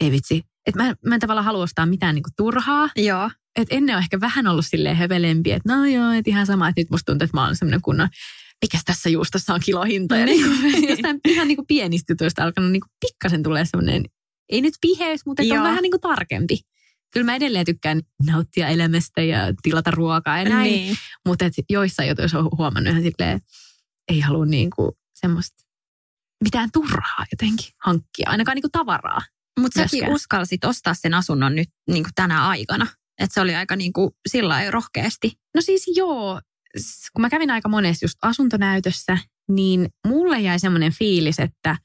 ei 0.00 0.10
vitsi, 0.10 0.42
että 0.66 0.82
mä, 0.82 0.94
mä 1.06 1.14
en 1.14 1.20
tavallaan 1.20 1.44
halua 1.44 1.62
ostaa 1.62 1.86
mitään 1.86 2.14
niinku 2.14 2.30
turhaa. 2.36 2.88
Joo. 2.96 3.30
Et 3.56 3.68
ennen 3.70 3.96
on 3.96 4.02
ehkä 4.02 4.20
vähän 4.20 4.46
ollut 4.46 4.66
silleen 4.66 4.96
hövelempi, 4.96 5.52
että 5.52 5.76
no 5.76 5.84
joo, 5.84 6.10
että 6.12 6.30
ihan 6.30 6.46
sama, 6.46 6.68
että 6.68 6.80
nyt 6.80 6.90
musta 6.90 7.12
tuntuu, 7.12 7.24
että 7.24 7.36
mä 7.36 7.44
oon 7.44 7.56
semmoinen 7.56 7.82
kunnon, 7.82 8.08
mikäs 8.62 8.82
tässä 8.84 9.08
juustossa 9.08 9.54
on 9.54 9.60
kilohinta. 9.64 10.16
Ja 10.16 10.26
Niin. 10.26 10.50
niinku, 10.50 10.88
jostain 10.88 11.20
ihan 11.28 11.48
niinku 11.48 11.64
pienistä 11.68 12.12
jutuista 12.12 12.44
alkanut 12.44 12.70
niinku 12.72 12.86
pikkasen 13.00 13.42
tulee 13.42 13.64
semmoinen, 13.64 14.04
ei 14.48 14.60
nyt 14.60 14.74
piheys, 14.80 15.20
mutta 15.26 15.42
on 15.42 15.62
vähän 15.62 15.82
niinku 15.82 15.98
tarkempi. 15.98 16.58
Kyllä 17.12 17.24
mä 17.24 17.34
edelleen 17.34 17.66
tykkään 17.66 18.00
nauttia 18.26 18.68
elämästä 18.68 19.22
ja 19.22 19.38
tilata 19.62 19.90
ruokaa 19.90 20.38
ja 20.38 20.48
näin. 20.48 20.72
Niin. 20.72 20.96
Mutta 21.26 21.44
et 21.44 21.52
joissain 21.70 22.08
jutuissa 22.08 22.38
on 22.38 22.48
huomannut 22.58 22.90
ihan 22.90 23.02
silleen, 23.02 23.40
ei 24.08 24.20
halua 24.20 24.46
niinku 24.46 24.98
semmoista 25.14 25.56
mitään 26.44 26.68
turhaa 26.72 27.26
jotenkin 27.32 27.72
hankkia, 27.84 28.30
ainakaan 28.30 28.54
niinku 28.54 28.68
tavaraa. 28.72 29.20
Mutta 29.60 29.80
säkin 29.80 30.08
uskalsit 30.08 30.64
ostaa 30.64 30.94
sen 30.94 31.14
asunnon 31.14 31.54
nyt 31.54 31.68
niin 31.90 32.02
kuin 32.02 32.14
tänä 32.14 32.48
aikana. 32.48 32.86
Että 33.18 33.34
se 33.34 33.40
oli 33.40 33.54
aika 33.54 33.76
niin 33.76 33.92
kuin 33.92 34.10
sillä 34.28 34.70
rohkeasti. 34.70 35.32
No 35.54 35.60
siis 35.60 35.84
joo, 35.96 36.40
kun 37.12 37.20
mä 37.20 37.30
kävin 37.30 37.50
aika 37.50 37.68
monessa 37.68 38.04
just 38.04 38.18
asuntonäytössä, 38.22 39.18
niin 39.48 39.88
mulle 40.06 40.40
jäi 40.40 40.58
semmoinen 40.58 40.92
fiilis, 40.92 41.38
että 41.38 41.76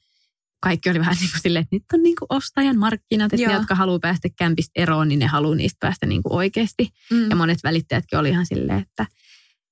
kaikki 0.62 0.90
oli 0.90 0.98
vähän 0.98 1.16
niin 1.20 1.30
kuin 1.30 1.40
silleen, 1.40 1.62
että 1.62 1.76
nyt 1.76 1.84
on 1.92 2.02
niin 2.02 2.16
kuin 2.18 2.26
ostajan 2.30 2.78
markkinat, 2.78 3.32
että 3.32 3.42
Joo. 3.42 3.52
ne, 3.52 3.58
jotka 3.58 3.74
haluaa 3.74 3.98
päästä 3.98 4.28
kämpistä 4.38 4.72
eroon, 4.74 5.08
niin 5.08 5.18
ne 5.18 5.26
haluaa 5.26 5.54
niistä 5.54 5.76
päästä 5.80 6.06
niin 6.06 6.22
kuin 6.22 6.32
oikeasti. 6.32 6.88
Mm. 7.10 7.30
Ja 7.30 7.36
monet 7.36 7.58
välittäjätkin 7.64 8.18
oli 8.18 8.28
ihan 8.28 8.46
silleen, 8.46 8.78
että 8.78 9.06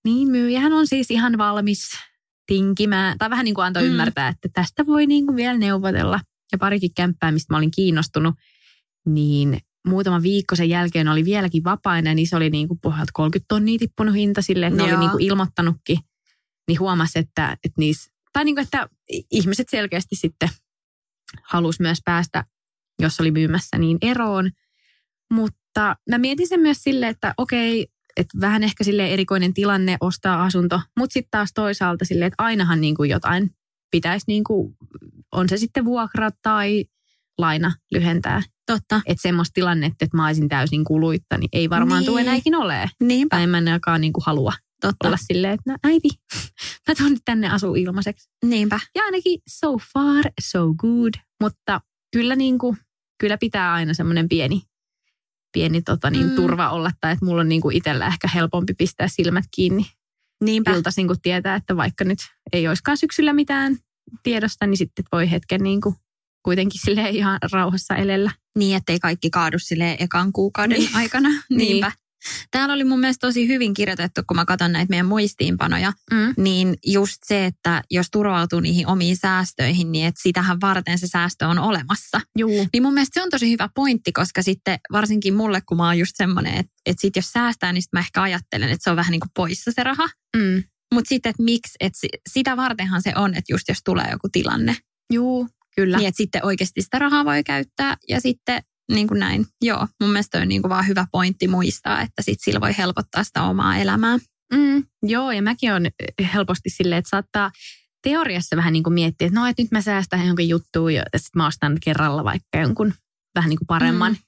niin 0.05 0.29
myyjähän 0.29 0.73
on 0.73 0.87
siis 0.87 1.11
ihan 1.11 1.39
valmis 1.39 1.91
tinkimään. 2.47 3.19
Tai 3.19 3.31
vähän 3.31 3.45
niin 3.45 3.55
kuin 3.55 3.65
antoi 3.65 3.83
mm. 3.83 3.89
ymmärtää, 3.89 4.29
että 4.29 4.49
tästä 4.53 4.87
voi 4.87 5.07
niin 5.07 5.27
kuin 5.27 5.37
vielä 5.37 5.59
neuvotella. 5.59 6.21
Ja 6.53 6.59
parikin 6.59 6.95
kämppää, 6.95 7.33
mistä 7.33 7.55
mä 7.55 7.59
olin 7.59 7.71
kiinnostunut, 7.71 8.35
niin 9.07 9.59
muutama 9.87 10.23
viikko 10.23 10.57
sen 10.57 10.69
jälkeen 10.69 11.09
oli 11.09 11.25
vieläkin 11.25 11.65
vapaina, 11.65 12.15
niin 12.15 12.29
se 12.29 12.37
oli 12.37 12.51
niin 12.51 12.69
kuin 12.69 12.81
pohjalta 12.81 13.11
30 13.15 13.49
tonnia 13.49 13.79
tippunut 13.79 14.15
hinta 14.15 14.43
sille, 14.43 14.67
että 14.67 14.83
ne 14.83 14.89
Joo. 14.89 14.97
oli 14.97 15.01
niin 15.01 15.11
kuin 15.11 15.25
ilmoittanutkin. 15.25 15.99
Niin 16.69 16.81
huomasi, 16.81 17.19
että, 17.19 17.53
että 17.53 17.79
niissä, 17.79 18.13
tai 18.33 18.45
niin 18.45 18.55
kuin, 18.55 18.63
että 18.65 18.89
ihmiset 19.31 19.69
selkeästi 19.69 20.17
sitten 20.17 20.49
halusi 21.43 21.83
myös 21.83 21.99
päästä, 22.05 22.45
jos 23.03 23.21
oli 23.21 23.31
myymässä, 23.31 23.79
niin 23.79 23.99
eroon. 24.03 24.51
Mutta 25.33 25.97
mä 26.11 26.19
mietin 26.19 26.49
sen 26.49 26.61
myös 26.61 26.83
silleen, 26.83 27.11
että 27.11 27.35
okei, 27.39 27.87
että 28.17 28.41
vähän 28.41 28.63
ehkä 28.63 28.85
sille 28.85 29.07
erikoinen 29.07 29.55
tilanne 29.55 29.97
ostaa 30.01 30.45
asunto, 30.45 30.81
mutta 30.99 31.15
sitten 31.15 31.31
taas 31.31 31.51
toisaalta 31.55 32.05
silleen, 32.05 32.27
että 32.27 32.45
ainahan 32.45 32.81
niin 32.81 32.95
kuin 32.95 33.11
jotain 33.11 33.51
pitäisi, 33.91 34.25
niin 34.29 34.45
kuin, 34.45 34.77
on 35.33 35.49
se 35.49 35.57
sitten 35.57 35.85
vuokra 35.85 36.31
tai 36.43 36.85
laina 37.39 37.73
lyhentää. 37.93 38.43
Totta. 38.67 39.01
Että 39.07 39.23
semmoista 39.23 39.53
tilannetta, 39.55 40.05
että 40.05 40.17
mä 40.17 40.27
olisin 40.27 40.49
täysin 40.49 40.85
kuluitta, 40.85 41.39
niin 41.39 41.49
ei 41.53 41.71
varmaan 41.71 42.01
niin. 42.01 42.07
tule 42.07 42.21
enääkin 42.21 42.55
ole. 42.55 42.91
Niinpä. 43.03 43.37
Tai 43.37 43.43
en 43.43 43.51
mä 43.51 43.57
ainakaan 43.57 44.01
niin 44.01 44.13
kuin 44.13 44.25
halua. 44.27 44.53
Totta. 44.81 45.09
olla 45.09 45.17
silleen, 45.17 45.55
että 45.55 45.73
no 45.73 45.77
äiti, 45.85 46.09
mä 46.89 46.95
tuon 46.95 47.11
nyt 47.11 47.23
tänne 47.25 47.49
asuu 47.49 47.75
ilmaiseksi. 47.75 48.29
Niinpä. 48.45 48.81
Ja 48.95 49.03
ainakin 49.03 49.41
so 49.49 49.79
far, 49.93 50.25
so 50.41 50.75
good. 50.75 51.15
Mutta 51.43 51.81
kyllä, 52.13 52.37
niin 52.37 52.59
kuin, 52.59 52.79
kyllä 53.19 53.39
pitää 53.39 53.73
aina 53.73 53.95
semmoinen 53.95 54.29
pieni, 54.29 54.63
pieni 55.53 55.83
tota, 55.83 56.11
niin, 56.11 56.27
mm. 56.27 56.37
turva 56.37 56.71
olla. 56.71 56.91
Tai 57.01 57.13
että 57.13 57.25
mulla 57.25 57.41
on 57.41 57.49
niin 57.49 57.61
kuin 57.61 57.77
itsellä 57.77 58.07
ehkä 58.07 58.29
helpompi 58.29 58.75
pistää 58.75 59.09
silmät 59.09 59.45
kiinni 59.57 59.87
Niinpä. 60.45 60.71
iltaisin, 60.71 61.07
kun 61.07 61.21
tietää, 61.23 61.55
että 61.55 61.77
vaikka 61.77 62.05
nyt 62.05 62.19
ei 62.53 62.69
olisikaan 62.69 62.97
syksyllä 62.97 63.33
mitään 63.33 63.77
tiedosta, 64.23 64.67
niin 64.67 64.77
sitten 64.79 65.05
voi 65.13 65.31
hetken 65.31 65.63
niin 65.63 65.81
kuin 65.81 65.95
kuitenkin 66.43 66.81
sille 66.85 67.11
ihan 67.11 67.39
rauhassa 67.53 67.97
elellä. 67.97 68.31
Niin, 68.59 68.77
ettei 68.77 68.99
kaikki 68.99 69.31
kaadu 69.31 69.59
sille 69.59 69.97
ekan 69.99 70.33
kuukauden 70.33 70.79
Niin. 70.79 70.97
aikana. 70.97 71.29
Niin. 71.51 71.59
Niinpä. 71.59 71.93
Täällä 72.51 72.75
oli 72.75 72.85
mun 72.85 73.01
mielestä 73.01 73.27
tosi 73.27 73.49
hyvin 73.49 73.75
kirjoitettu, 73.75 74.21
kun 74.29 74.37
mä 74.37 74.45
katson 74.45 74.73
näitä 74.73 74.91
meidän 74.91 75.07
muistiinpanoja, 75.07 75.93
Mm. 76.13 76.35
niin 76.37 76.75
just 76.87 77.17
se, 77.27 77.45
että 77.47 77.83
jos 77.91 78.07
turvautuu 78.11 78.61
niihin 78.61 78.87
omiin 78.87 79.17
säästöihin, 79.17 79.93
niin 79.93 80.07
että 80.07 80.23
sitähän 80.23 80.61
varten 80.61 80.99
se 80.99 81.07
säästö 81.07 81.47
on 81.49 81.59
olemassa. 81.59 82.21
Juu. 82.39 82.67
Niin 82.73 82.83
mun 82.83 82.95
mielestä 82.95 83.21
se 83.21 83.23
on 83.23 83.31
tosi 83.31 83.51
hyvä 83.51 83.69
pointti, 83.75 84.13
koska 84.13 84.43
sitten 84.43 84.79
varsinkin 84.93 85.35
mulle, 85.35 85.61
kun 85.61 85.77
mä 85.77 85.85
oon 85.87 85.99
just 85.99 86.13
semmoinen, 86.17 86.55
että, 86.55 86.73
että 86.87 87.01
sit 87.01 87.17
jos 87.17 87.33
säästää, 87.33 87.73
niin 87.73 87.83
sit 87.83 87.93
mä 87.93 88.01
ehkä 88.01 88.23
ajattelen, 88.23 88.69
että 88.71 88.85
se 88.85 88.91
on 88.91 88.97
vähän 88.97 89.11
niin 89.13 89.21
kuin 89.21 89.31
poissa 89.37 89.71
se 89.75 89.83
raha. 89.83 90.09
Mm. 90.37 90.63
Mutta 90.95 91.09
sitten, 91.09 91.31
että 91.31 91.43
miksi, 91.43 91.75
että 91.81 91.99
si- 92.01 92.21
sitä 92.33 92.57
vartenhan 92.57 93.03
se 93.03 93.13
on, 93.17 93.35
että 93.35 93.53
just 93.53 93.69
jos 93.69 93.79
tulee 93.85 94.09
joku 94.11 94.29
tilanne, 94.33 94.77
Juu, 95.13 95.49
kyllä. 95.77 95.97
niin 95.97 96.09
että 96.09 96.17
sitten 96.17 96.45
oikeasti 96.45 96.83
sitä 96.83 96.99
rahaa 96.99 97.25
voi 97.25 97.45
käyttää 97.45 97.97
ja 98.09 98.21
sitten 98.21 98.63
niin 98.93 99.09
kuin 99.09 99.21
näin. 99.21 99.47
Joo, 99.63 99.89
mun 100.01 100.11
mielestä 100.11 100.39
on 100.39 100.49
niin 100.49 100.63
kuin 100.63 100.71
vaan 100.71 100.89
hyvä 100.89 101.07
pointti 101.13 101.49
muistaa, 101.49 102.03
että 102.03 102.23
sitten 102.23 102.45
sillä 102.45 102.61
voi 102.61 102.77
helpottaa 102.79 103.25
sitä 103.25 103.43
omaa 103.43 103.77
elämää. 103.77 104.19
Mm, 104.53 104.85
joo, 105.03 105.33
ja 105.33 105.43
mäkin 105.43 105.73
on 105.73 105.83
helposti 106.35 106.71
silleen, 106.71 106.99
että 106.99 107.09
saattaa 107.09 107.51
teoriassa 108.03 108.57
vähän 108.57 108.73
niin 108.73 108.83
kuin 108.83 108.95
miettiä, 108.95 109.27
että 109.27 109.41
no, 109.41 109.47
että 109.47 109.63
nyt 109.63 109.73
mä 109.73 109.81
säästän 109.81 110.27
jonkun 110.27 110.49
juttuun 110.49 110.95
ja 110.95 111.03
sitten 111.17 111.31
mä 111.43 111.47
ostan 111.47 111.79
kerralla 111.85 112.25
vaikka 112.25 112.59
jonkun 112.59 112.95
vähän 113.35 113.49
niin 113.49 113.59
kuin 113.59 113.67
paremman. 113.67 114.13
Mm. 114.13 114.19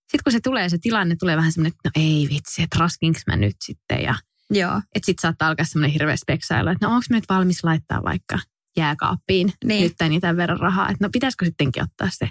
Sitten 0.00 0.20
kun 0.24 0.32
se 0.32 0.40
tulee, 0.40 0.68
se 0.68 0.78
tilanne 0.78 1.16
tulee 1.16 1.36
vähän 1.36 1.52
semmoinen, 1.52 1.72
että 1.76 2.00
no 2.00 2.04
ei 2.04 2.28
vitsi, 2.30 2.62
että 2.62 2.76
raskinks 2.78 3.22
mä 3.26 3.36
nyt 3.36 3.56
sitten. 3.64 4.02
Ja 4.02 4.14
Joo, 4.50 4.76
että 4.94 5.06
sitten 5.06 5.22
saattaa 5.22 5.48
alkaa 5.48 5.64
semmoinen 5.64 5.92
hirveä 5.92 6.16
speksailu, 6.16 6.68
että 6.68 6.86
no 6.86 6.94
onko 6.94 7.04
mä 7.10 7.16
nyt 7.16 7.28
valmis 7.28 7.64
laittaa 7.64 8.02
vaikka 8.04 8.38
jääkaappiin 8.76 9.52
Niin. 9.64 9.82
nyt 9.82 9.92
tai 9.98 10.08
niitä 10.08 10.36
verran 10.36 10.60
rahaa. 10.60 10.88
Että 10.90 11.04
no 11.04 11.10
pitäisikö 11.12 11.44
sittenkin 11.44 11.82
ottaa 11.82 12.08
se 12.10 12.30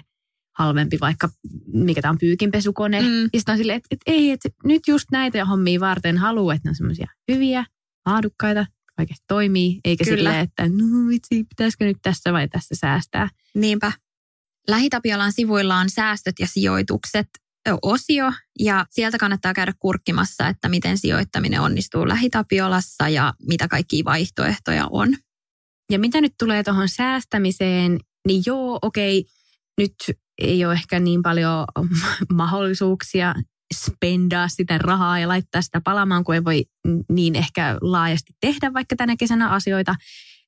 halvempi 0.58 0.98
vaikka, 1.00 1.28
mikä 1.72 2.02
tämä 2.02 2.10
on 2.10 2.18
pyykinpesukone. 2.18 3.00
Mm. 3.00 3.06
Ja 3.22 3.28
sitten 3.34 3.52
on 3.52 3.58
silleen, 3.58 3.76
että, 3.76 3.88
että 3.90 4.10
ei, 4.12 4.30
että 4.30 4.48
nyt 4.64 4.82
just 4.88 5.06
näitä 5.12 5.44
hommia 5.44 5.80
varten 5.80 6.18
haluaa, 6.18 6.54
että 6.54 6.68
ne 6.68 6.70
on 6.70 6.74
semmoisia 6.74 7.06
hyviä, 7.32 7.64
laadukkaita, 8.06 8.66
oikeasti 8.98 9.24
toimii, 9.28 9.80
eikä 9.84 10.04
Kyllä. 10.04 10.16
silleen, 10.16 10.40
että 10.40 10.62
no 10.68 11.08
vitsi, 11.08 11.44
pitäisikö 11.44 11.84
nyt 11.84 11.98
tässä 12.02 12.32
vai 12.32 12.48
tässä 12.48 12.74
säästää. 12.74 13.28
niinpä. 13.54 13.92
Lähitapiolan 14.68 15.32
sivuilla 15.32 15.76
on 15.76 15.90
säästöt 15.90 16.34
ja 16.40 16.46
sijoitukset 16.46 17.28
osio 17.82 18.32
ja 18.58 18.86
sieltä 18.90 19.18
kannattaa 19.18 19.54
käydä 19.54 19.72
kurkkimassa, 19.78 20.48
että 20.48 20.68
miten 20.68 20.98
sijoittaminen 20.98 21.60
onnistuu 21.60 22.08
Lähitapiolassa 22.08 23.08
ja 23.08 23.34
mitä 23.48 23.68
kaikkia 23.68 24.04
vaihtoehtoja 24.04 24.86
on. 24.90 25.16
Ja 25.92 25.98
mitä 25.98 26.20
nyt 26.20 26.34
tulee 26.38 26.62
tuohon 26.62 26.88
säästämiseen, 26.88 28.00
niin 28.26 28.42
joo, 28.46 28.78
okei, 28.82 29.24
nyt 29.78 29.94
ei 30.38 30.64
ole 30.64 30.72
ehkä 30.72 31.00
niin 31.00 31.22
paljon 31.22 31.64
mahdollisuuksia 32.32 33.34
spendaa 33.74 34.48
sitä 34.48 34.78
rahaa 34.78 35.18
ja 35.18 35.28
laittaa 35.28 35.62
sitä 35.62 35.80
palamaan, 35.80 36.24
kun 36.24 36.34
ei 36.34 36.44
voi 36.44 36.64
niin 37.08 37.36
ehkä 37.36 37.78
laajasti 37.80 38.32
tehdä 38.40 38.72
vaikka 38.72 38.96
tänä 38.96 39.16
kesänä 39.16 39.48
asioita, 39.48 39.94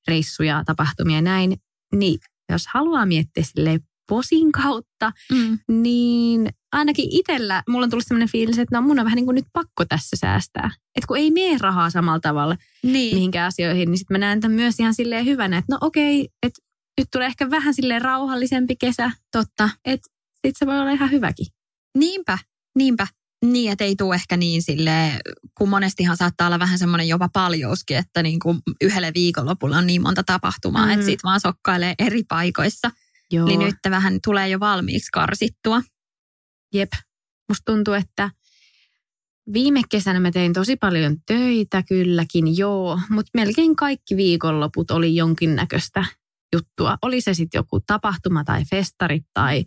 reissuja, 0.08 0.62
tapahtumia 0.66 1.16
ja 1.16 1.22
näin. 1.22 1.56
Niin 1.94 2.18
jos 2.52 2.66
haluaa 2.66 3.06
miettiä 3.06 3.44
posin 4.10 4.52
kautta, 4.52 5.12
Mm. 5.32 5.58
niin 5.68 6.48
ainakin 6.72 7.06
itsellä 7.10 7.62
mulla 7.68 7.84
on 7.84 7.90
tullut 7.90 8.04
sellainen 8.06 8.28
fiilis, 8.28 8.58
että 8.58 8.76
no 8.76 8.82
mun 8.82 8.98
on 8.98 9.04
vähän 9.04 9.16
niin 9.16 9.24
kuin 9.26 9.34
nyt 9.34 9.46
pakko 9.52 9.84
tässä 9.84 10.16
säästää. 10.16 10.70
Että 10.96 11.06
kun 11.08 11.16
ei 11.18 11.30
mene 11.30 11.58
rahaa 11.60 11.90
samalla 11.90 12.20
tavalla 12.20 12.56
Niin. 12.82 13.14
mihinkään 13.14 13.46
asioihin, 13.46 13.90
niin 13.90 13.98
sitten 13.98 14.14
mä 14.14 14.18
näen 14.18 14.40
tämän 14.40 14.54
myös 14.56 14.80
ihan 14.80 14.94
silleen 14.94 15.24
hyvänä, 15.26 15.58
että 15.58 15.72
no 15.72 15.78
okei, 15.80 16.28
että 16.42 16.60
nyt 17.00 17.08
tulee 17.12 17.26
ehkä 17.26 17.50
vähän 17.50 17.74
silleen 17.74 18.02
rauhallisempi 18.02 18.76
kesä, 18.76 19.10
Totta. 19.32 19.70
että 19.84 20.08
sit 20.46 20.56
se 20.58 20.66
voi 20.66 20.78
olla 20.80 20.90
ihan 20.90 21.10
hyväkin. 21.10 21.46
Niinpä, 21.98 22.38
niinpä. 22.78 23.06
Niin, 23.44 23.72
että 23.72 23.84
ei 23.84 23.96
tule 23.96 24.14
ehkä 24.14 24.36
niin 24.36 24.62
sille, 24.62 25.20
kun 25.58 25.68
monestihan 25.68 26.16
saattaa 26.16 26.46
olla 26.46 26.58
vähän 26.58 26.78
semmoinen 26.78 27.08
jopa 27.08 27.28
paljouskin, 27.32 27.96
että 27.96 28.22
niin 28.22 28.38
kuin 28.40 28.58
yhdelle 28.80 29.10
viikonlopulla 29.14 29.78
on 29.78 29.86
niin 29.86 30.02
monta 30.02 30.22
tapahtumaa, 30.22 30.86
Mm. 30.86 30.92
että 30.92 31.06
sit 31.06 31.24
vaan 31.24 31.40
sokkailee 31.40 31.94
eri 31.98 32.22
paikoissa. 32.28 32.90
Joo. 33.32 33.46
Niin 33.46 33.60
nyt 33.60 33.74
vähän 33.90 34.18
tulee 34.24 34.48
jo 34.48 34.60
valmiiksi 34.60 35.10
karsittua. 35.12 35.82
Jep. 36.74 36.92
Musta 37.48 37.72
tuntuu, 37.72 37.94
että 37.94 38.30
viime 39.52 39.80
kesänä 39.90 40.20
mä 40.20 40.30
tein 40.30 40.52
tosi 40.52 40.76
paljon 40.76 41.16
töitä 41.26 41.82
kylläkin, 41.82 42.56
joo, 42.56 43.00
mutta 43.10 43.30
melkein 43.34 43.76
kaikki 43.76 44.16
viikonloput 44.16 44.90
oli 44.90 45.16
jonkinnäköistä 45.16 46.04
juttua. 46.52 46.98
Oli 47.02 47.20
se 47.20 47.34
sitten 47.34 47.58
joku 47.58 47.80
tapahtuma 47.86 48.44
tai 48.44 48.64
festarit 48.64 49.24
tai 49.34 49.64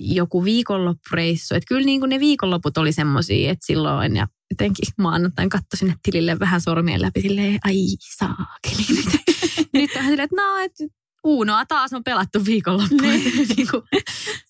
joku 0.00 0.44
viikonloppureissu. 0.44 1.54
Että 1.54 1.66
kyllä 1.68 1.84
niin 1.84 2.00
kuin 2.00 2.10
ne 2.10 2.20
viikonloput 2.20 2.78
oli 2.78 2.92
semmoisia, 2.92 3.50
että 3.50 3.66
silloin 3.66 4.16
ja 4.16 4.28
jotenkin 4.50 4.92
maanantain 4.98 5.48
katsoi 5.48 5.78
sinne 5.78 5.94
tilille 6.02 6.38
vähän 6.38 6.60
sormien 6.60 7.02
läpi 7.02 7.20
silleen, 7.20 7.58
ai 7.64 7.86
saakeli. 8.18 8.96
Nyt, 8.96 9.06
nyt 9.72 9.90
on 9.96 10.02
silleen, 10.02 10.20
että 10.20 10.36
no, 10.36 10.56
että 10.56 10.84
Uunoa 11.24 11.66
taas 11.66 11.92
on 11.92 12.04
pelattu 12.04 12.44
viikonloppuun. 12.44 13.00
niin 13.56 13.68
kuin, 13.70 13.82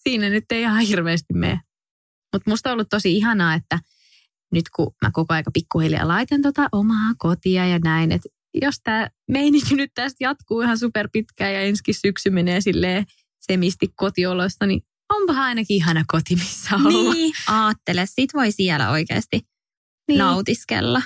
siinä 0.09 0.29
nyt 0.29 0.45
ei 0.51 0.61
ihan 0.61 0.81
hirveästi 0.81 1.35
mene. 1.35 1.61
Mutta 2.33 2.51
musta 2.51 2.71
on 2.71 2.73
ollut 2.73 2.89
tosi 2.91 3.17
ihanaa, 3.17 3.55
että 3.55 3.79
nyt 4.53 4.65
kun 4.77 4.95
mä 5.05 5.11
koko 5.13 5.35
aika 5.35 5.51
pikkuhiljaa 5.51 6.09
laitan 6.09 6.43
tota 6.43 6.69
omaa 6.73 7.13
kotia 7.19 7.67
ja 7.67 7.79
näin, 7.79 8.13
että 8.13 8.29
jos 8.55 8.75
tämä 8.85 9.09
meininki 9.29 9.75
nyt 9.75 9.91
tästä 9.95 10.17
jatkuu 10.21 10.61
ihan 10.61 10.79
super 10.79 11.09
pitkään 11.13 11.55
ja 11.55 11.61
ensi 11.61 11.83
syksy 11.93 12.31
menee 12.31 12.61
silleen 12.61 13.05
semisti 13.41 13.89
kotiolosta, 13.97 14.67
niin 14.67 14.81
onpa 15.13 15.33
ainakin 15.33 15.77
ihana 15.77 16.05
koti, 16.07 16.37
missä 16.37 16.77
olla. 16.77 17.13
Niin, 17.13 17.35
aattele. 17.49 18.07
Sit 18.07 18.35
voi 18.35 18.53
siellä 18.53 18.91
oikeasti 18.91 19.41
Niin. 20.09 20.19
nautiskella. 20.19 21.03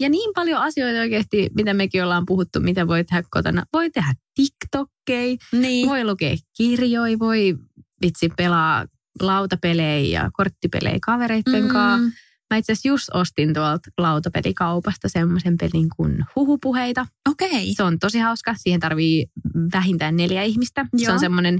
Ja 0.00 0.08
niin 0.08 0.30
paljon 0.34 0.62
asioita 0.62 1.00
oikeasti, 1.00 1.50
mitä 1.56 1.74
mekin 1.74 2.04
ollaan 2.04 2.26
puhuttu, 2.26 2.60
mitä 2.60 2.86
voi 2.86 3.04
tehdä 3.04 3.22
kotona. 3.30 3.62
Voi 3.72 3.90
tehdä 3.90 4.14
TikTokkeja, 4.34 5.36
Niin. 5.52 5.88
voi 5.88 6.04
lukea 6.04 6.36
kirjoja, 6.56 7.18
voi 7.18 7.54
vitsi 8.02 8.28
pelaa 8.36 8.86
lautapelejä 9.20 10.20
ja 10.20 10.30
korttipelejä 10.32 10.98
kavereitten 11.06 11.62
mm. 11.62 11.68
kanssa. 11.68 12.10
Mä 12.50 12.56
itse 12.56 12.72
asiassa 12.72 12.88
just 12.88 13.08
ostin 13.14 13.54
tuolta 13.54 13.90
lautapelikaupasta 13.98 15.08
semmoisen 15.08 15.56
pelin 15.56 15.88
kuin 15.96 16.24
Huhupuheita. 16.36 17.06
Okei. 17.30 17.74
Se 17.74 17.82
on 17.82 17.98
tosi 17.98 18.18
hauska. 18.18 18.54
Siihen 18.56 18.80
tarvii 18.80 19.26
vähintään 19.72 20.16
neljä 20.16 20.42
ihmistä. 20.42 20.86
Se 20.96 21.04
Joo. 21.04 21.12
on 21.12 21.20
semmoinen, 21.20 21.58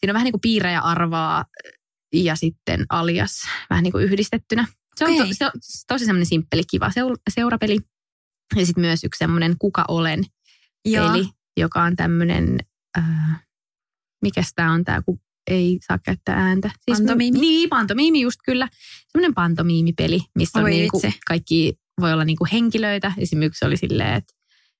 siinä 0.00 0.10
on 0.10 0.14
vähän 0.14 0.24
niin 0.24 0.32
kuin 0.32 0.40
piirrä 0.40 0.72
ja 0.72 0.80
arvaa 0.80 1.44
ja 2.12 2.36
sitten 2.36 2.86
alias 2.88 3.32
vähän 3.70 3.82
niin 3.82 3.92
kuin 3.92 4.04
yhdistettynä. 4.04 4.66
Se 4.96 5.04
on, 5.04 5.16
to, 5.16 5.22
Okei. 5.22 5.34
se 5.34 5.44
on 5.44 5.50
tosi 5.88 6.04
semmoinen 6.04 6.26
simppeli, 6.26 6.62
kiva 6.70 6.88
seur- 6.88 7.22
seurapeli. 7.30 7.78
Ja 8.56 8.66
sitten 8.66 8.82
myös 8.84 9.04
yksi 9.04 9.18
semmoinen 9.18 9.58
Kuka 9.58 9.84
olen 9.88 10.24
Joo. 10.84 11.08
peli, 11.08 11.28
joka 11.56 11.82
on 11.82 11.96
tämmöinen, 11.96 12.58
äh, 12.98 13.44
mikäs 14.22 14.52
tämä 14.54 14.72
on 14.72 14.84
tämä, 14.84 15.02
kun 15.02 15.20
ei 15.46 15.78
saa 15.86 15.98
käyttää 15.98 16.36
ääntä. 16.36 16.70
Pantomiimi? 16.86 17.38
Niin, 17.38 17.68
pantomiimi 17.68 18.20
just 18.20 18.40
kyllä. 18.44 18.68
Semmoinen 19.12 19.34
pantomiimipeli, 19.34 20.20
missä 20.34 20.58
on 20.58 20.64
niinku 20.64 21.00
kaikki, 21.26 21.74
voi 22.00 22.12
olla 22.12 22.24
niinku 22.24 22.46
henkilöitä. 22.52 23.12
Esimerkiksi 23.18 23.64
oli 23.64 23.76
silleen, 23.76 24.14
että 24.14 24.34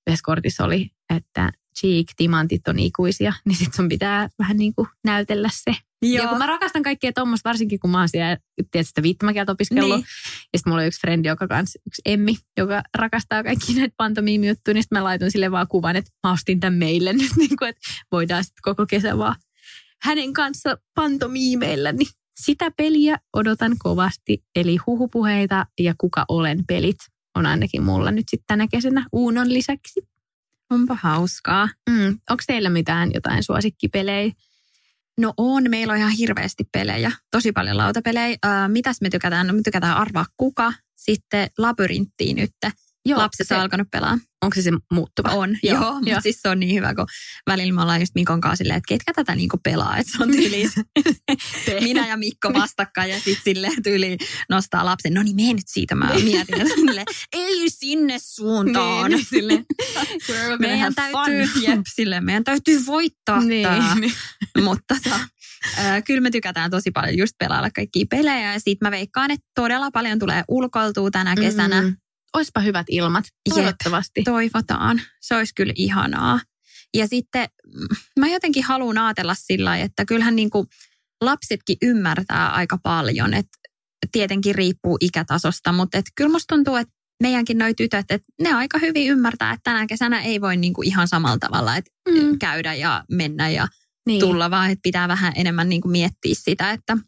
yhdessä 0.07 0.22
kortissa 0.22 0.64
oli, 0.64 0.90
että 1.16 1.53
cheek, 1.79 2.07
timantit 2.16 2.68
on 2.68 2.79
ikuisia, 2.79 3.33
niin 3.44 3.57
sitten 3.57 3.77
sun 3.77 3.88
pitää 3.88 4.29
vähän 4.38 4.57
niinku 4.57 4.88
näytellä 5.05 5.48
se. 5.53 5.75
Ja 6.03 6.29
kun 6.29 6.38
mä 6.38 6.47
rakastan 6.47 6.83
kaikkea 6.83 7.12
tuommoista, 7.12 7.49
varsinkin 7.49 7.81
kun 7.81 7.91
mä 7.91 7.99
oon 7.99 8.09
siellä, 8.09 8.38
tiedät 8.71 8.88
sitä 8.88 9.03
viittomakieltä 9.03 9.53
opiskellut. 9.53 9.97
Niin. 9.97 10.07
Ja 10.53 10.59
sitten 10.59 10.71
mulla 10.71 10.81
oli 10.81 10.87
yksi 10.87 11.01
frendi, 11.01 11.29
joka 11.29 11.49
kanssa, 11.49 11.79
yksi 11.87 12.03
Emmi, 12.05 12.37
joka 12.57 12.83
rakastaa 12.99 13.43
kaikki 13.43 13.75
näitä 13.75 13.95
pantomiimijuttuja, 13.97 14.75
niin 14.75 14.83
sitten 14.83 14.99
mä 14.99 15.05
laitoin 15.05 15.31
sille 15.31 15.51
vaan 15.51 15.69
kuvan, 15.69 15.97
että 15.97 16.11
mä 16.27 16.33
ostin 16.33 16.61
tämän 16.61 16.79
meille 16.79 17.12
nyt, 17.23 17.37
niin 17.37 17.57
kuin, 17.59 17.69
että 17.69 17.81
voidaan 18.12 18.45
sitten 18.45 18.62
koko 18.62 18.87
kesä 18.87 19.19
vaan 19.19 19.37
hänen 20.03 20.33
kanssa 20.33 20.79
pantomiimeillä, 20.95 21.93
niin 21.93 22.09
sitä 22.41 22.71
peliä 22.71 23.19
odotan 23.33 23.77
kovasti. 23.79 24.45
Eli 24.57 24.77
huhupuheita 24.87 25.67
ja 25.81 25.95
kuka 25.99 26.25
olen 26.29 26.67
pelit 26.67 26.99
on 27.35 27.47
ainakin 27.47 27.83
mulla 27.83 28.11
nyt 28.11 28.29
sitten 28.29 28.47
tänä 28.47 28.67
kesänä 28.69 29.07
Uunon 29.12 29.55
lisäksi. 29.55 30.01
Onpa 30.71 30.95
hauskaa. 30.95 31.69
Mm. 31.91 32.09
Onko 32.31 32.43
teillä 32.47 32.71
mitään 32.71 33.11
jotain 33.15 33.43
suosikkipelejä? 33.43 34.33
No 35.20 35.35
on, 35.37 35.64
meillä 35.68 35.92
on 35.92 35.98
ihan 35.98 36.11
hirveästi 36.11 36.64
pelejä, 36.72 37.12
tosi 37.31 37.53
paljon 37.53 37.77
lautapelejä. 37.77 38.37
Äh, 38.46 38.68
mitäs 38.68 39.01
me 39.01 39.11
tykätään? 39.11 39.46
No 39.46 39.53
me 39.53 39.61
tykätään 39.64 39.96
arvaa 39.96 40.27
kuka, 40.37 40.72
sitten 40.96 41.48
labyrinttiin 41.59 42.37
nyt. 42.37 42.51
Joo, 43.07 43.19
lapset 43.19 43.49
se, 43.49 43.55
on 43.55 43.61
alkanut 43.61 43.88
pelaa. 43.91 44.19
onko 44.45 44.55
se 44.55 44.62
se 44.62 44.71
muuttuva? 44.93 45.29
On, 45.29 45.51
joo, 45.62 45.81
joo, 45.81 45.93
mutta 45.95 46.21
siis 46.21 46.43
se 46.43 46.49
on 46.49 46.61
niin 46.61 46.75
hyvä, 46.77 46.95
kun 46.95 47.07
välillä 47.47 47.73
me 47.75 47.83
ollaan 47.83 48.01
just 48.01 48.15
Mikon 48.15 48.41
kanssa 48.41 48.57
silleen, 48.57 48.77
että 48.77 48.88
ketkä 48.88 49.12
tätä 49.12 49.35
niinku 49.35 49.59
pelaa, 49.65 49.97
että 49.97 50.12
se 50.17 50.23
on 50.23 50.31
tyyli 50.37 50.69
minä 51.88 52.09
ja 52.09 52.17
Mikko 52.17 52.53
vastakkain 52.55 53.11
ja 53.11 53.17
sitten 53.17 53.45
silleen 53.45 53.83
tyyli 53.83 54.17
nostaa 54.51 54.85
lapsen, 54.85 55.15
no 55.15 55.23
niin 55.23 55.37
mene 55.37 55.53
nyt 55.53 55.69
siitä, 55.69 55.95
mä 55.95 56.11
mietin, 56.25 56.61
että 56.61 56.75
silleen, 56.75 57.07
ei 57.33 57.71
sinne 57.71 58.19
suuntaan. 58.19 59.11
Niin, 59.11 59.27
Silleen, 59.31 59.65
We're 60.23 60.43
gonna 60.43 60.57
meidän 60.59 60.95
täytyy, 60.95 61.47
fun. 61.47 61.62
jep, 61.62 61.81
silleen, 61.95 62.25
meidän 62.25 62.45
täytyy 62.45 62.87
voittaa 62.87 63.41
Niin, 63.41 63.69
tämä. 63.69 63.95
niin. 63.95 64.12
Mutta 64.65 64.95
tota, 65.05 65.21
ää, 65.77 66.03
kyllä 66.03 66.21
me 66.21 66.31
tykätään 66.31 66.71
tosi 66.71 66.91
paljon 66.91 67.19
just 67.19 67.33
pelailla 67.38 67.71
kaikkia 67.71 68.05
pelejä 68.11 68.53
ja 68.53 68.61
sitten 68.61 68.87
mä 68.87 68.91
veikkaan, 68.91 69.31
että 69.31 69.47
todella 69.55 69.91
paljon 69.91 70.19
tulee 70.19 70.45
ulkoiltua 70.49 71.11
tänä 71.11 71.35
kesänä. 71.37 71.83
Mm. 71.83 71.97
Oispa 72.37 72.61
hyvät 72.61 72.87
ilmat, 72.90 73.25
Jep. 73.49 73.55
toivottavasti. 73.55 74.23
Toivotaan. 74.23 75.01
Se 75.21 75.37
olisi 75.37 75.53
kyllä 75.57 75.73
ihanaa. 75.77 76.40
Ja 76.97 77.09
sitten 77.09 77.49
mm, 77.66 77.97
mä 78.21 78.29
jotenkin 78.29 78.64
haluan 78.64 78.99
ajatella 78.99 79.35
sillä 79.35 79.77
että 79.77 80.05
kyllähän 80.05 80.37
niin 80.37 80.51
kuin 80.51 80.66
lapsetkin 81.21 81.77
ymmärtää 81.83 82.49
aika 82.53 82.79
paljon, 82.83 83.35
että 83.35 83.59
tietenkin 84.12 84.55
riippuu 84.55 84.97
ikätasosta, 85.01 85.73
mutta 85.73 85.99
että 85.99 86.11
kyllä 86.14 86.31
musta 86.31 86.55
tuntuu, 86.55 86.77
että 86.77 86.95
meidänkin 87.23 87.59
noi 87.59 87.75
tytöt, 87.75 88.07
että 88.11 88.27
ne 88.40 88.53
aika 88.53 88.79
hyvin 88.79 89.09
ymmärtää, 89.09 89.53
että 89.53 89.61
tänä 89.71 89.87
kesänä 89.87 90.21
ei 90.23 90.40
voi 90.40 90.57
niin 90.57 90.73
kuin 90.73 90.88
ihan 90.88 91.09
samalla 91.09 91.38
tavalla 91.38 91.77
että 91.77 91.90
Mm. 92.09 92.38
käydä 92.38 92.75
ja 92.75 93.05
mennä 93.12 93.51
ja 93.51 93.68
Niin. 94.07 94.21
tulla, 94.21 94.51
vaan 94.51 94.71
että 94.71 94.83
pitää 94.83 95.09
vähän 95.09 95.33
enemmän 95.37 95.68
niin 95.68 95.81
kuin 95.81 95.92
miettiä 95.92 96.35
sitä, 96.38 96.71
että, 96.71 96.99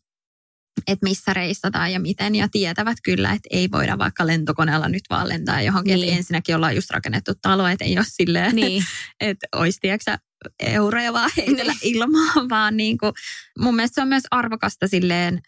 että 0.87 1.04
missä 1.08 1.34
reissataan 1.34 1.92
ja 1.92 2.00
miten. 2.00 2.34
Ja 2.34 2.48
tietävät 2.48 2.98
kyllä, 3.02 3.32
että 3.32 3.48
ei 3.50 3.68
voida 3.72 3.98
vaikka 3.98 4.26
lentokoneella 4.26 4.88
nyt 4.88 5.02
vaan 5.10 5.28
lentää 5.28 5.62
johonkin. 5.62 5.94
Niin. 5.94 6.06
Niin. 6.06 6.16
Ensinnäkin 6.16 6.56
ollaan 6.56 6.74
just 6.74 6.90
rakennettu 6.90 7.32
talo, 7.42 7.66
että 7.66 7.84
ei 7.84 7.98
ole 7.98 8.06
silleen, 8.08 8.56
niin. 8.56 8.64
Niin. 8.74 8.84
että 9.20 9.46
olisi 9.52 9.78
tiedätkö, 9.80 10.18
euroja 10.62 11.12
vaan 11.12 11.30
heitellä 11.37 11.72
Niin. 11.72 11.96
ilmaan, 11.96 12.48
vaan 12.50 12.76
niin 12.76 12.98
kuin, 12.98 13.12
mun 13.58 13.76
mielestä 13.76 13.94
se 13.94 14.02
on 14.02 14.08
myös 14.08 14.24
arvokasta 14.30 14.88
silleen, 14.88 15.40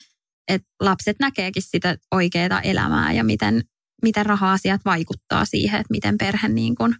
että 0.48 0.68
lapset 0.80 1.16
näkeekin 1.20 1.62
sitä 1.62 1.96
oikeaa 2.10 2.60
elämää 2.60 3.12
ja 3.12 3.24
miten, 3.24 3.62
miten 4.02 4.26
raha-asiat 4.26 4.80
vaikuttaa 4.84 5.44
siihen, 5.44 5.80
että 5.80 5.90
miten 5.90 6.18
perhe 6.18 6.48
niin 6.48 6.74
kuin 6.74 6.94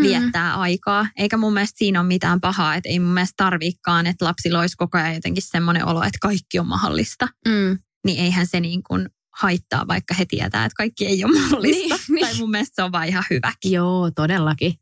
Mm. 0.00 0.02
viettää 0.02 0.54
aikaa. 0.54 1.06
Eikä 1.16 1.36
mun 1.36 1.52
mielestä 1.52 1.78
siinä 1.78 2.00
ole 2.00 2.08
mitään 2.08 2.40
pahaa, 2.40 2.74
että 2.74 2.88
ei 2.88 2.98
mun 2.98 3.14
mielestä 3.14 3.34
tarviikaan, 3.36 4.06
että 4.06 4.24
lapsilla 4.24 4.60
olisi 4.60 4.76
koko 4.76 4.98
ajan 4.98 5.14
jotenkin 5.14 5.42
semmoinen 5.46 5.86
olo, 5.86 6.02
että 6.02 6.18
kaikki 6.22 6.58
on 6.58 6.66
mahdollista. 6.66 7.28
Mm. 7.48 7.78
Niin 8.06 8.24
eihän 8.24 8.46
se 8.46 8.60
niin 8.60 8.82
kuin 8.82 9.08
haittaa, 9.40 9.88
vaikka 9.88 10.14
he 10.14 10.24
tietää, 10.24 10.64
että 10.64 10.76
kaikki 10.76 11.06
ei 11.06 11.24
ole 11.24 11.40
mahdollista. 11.40 11.94
Niin, 11.94 12.00
niin. 12.08 12.26
Tai 12.26 12.36
mun 12.36 12.50
mielestä 12.50 12.74
se 12.74 12.82
on 12.82 12.92
vaan 12.92 13.08
ihan 13.08 13.24
hyväkin. 13.30 13.72
Joo, 13.72 14.10
todellakin. 14.10 14.74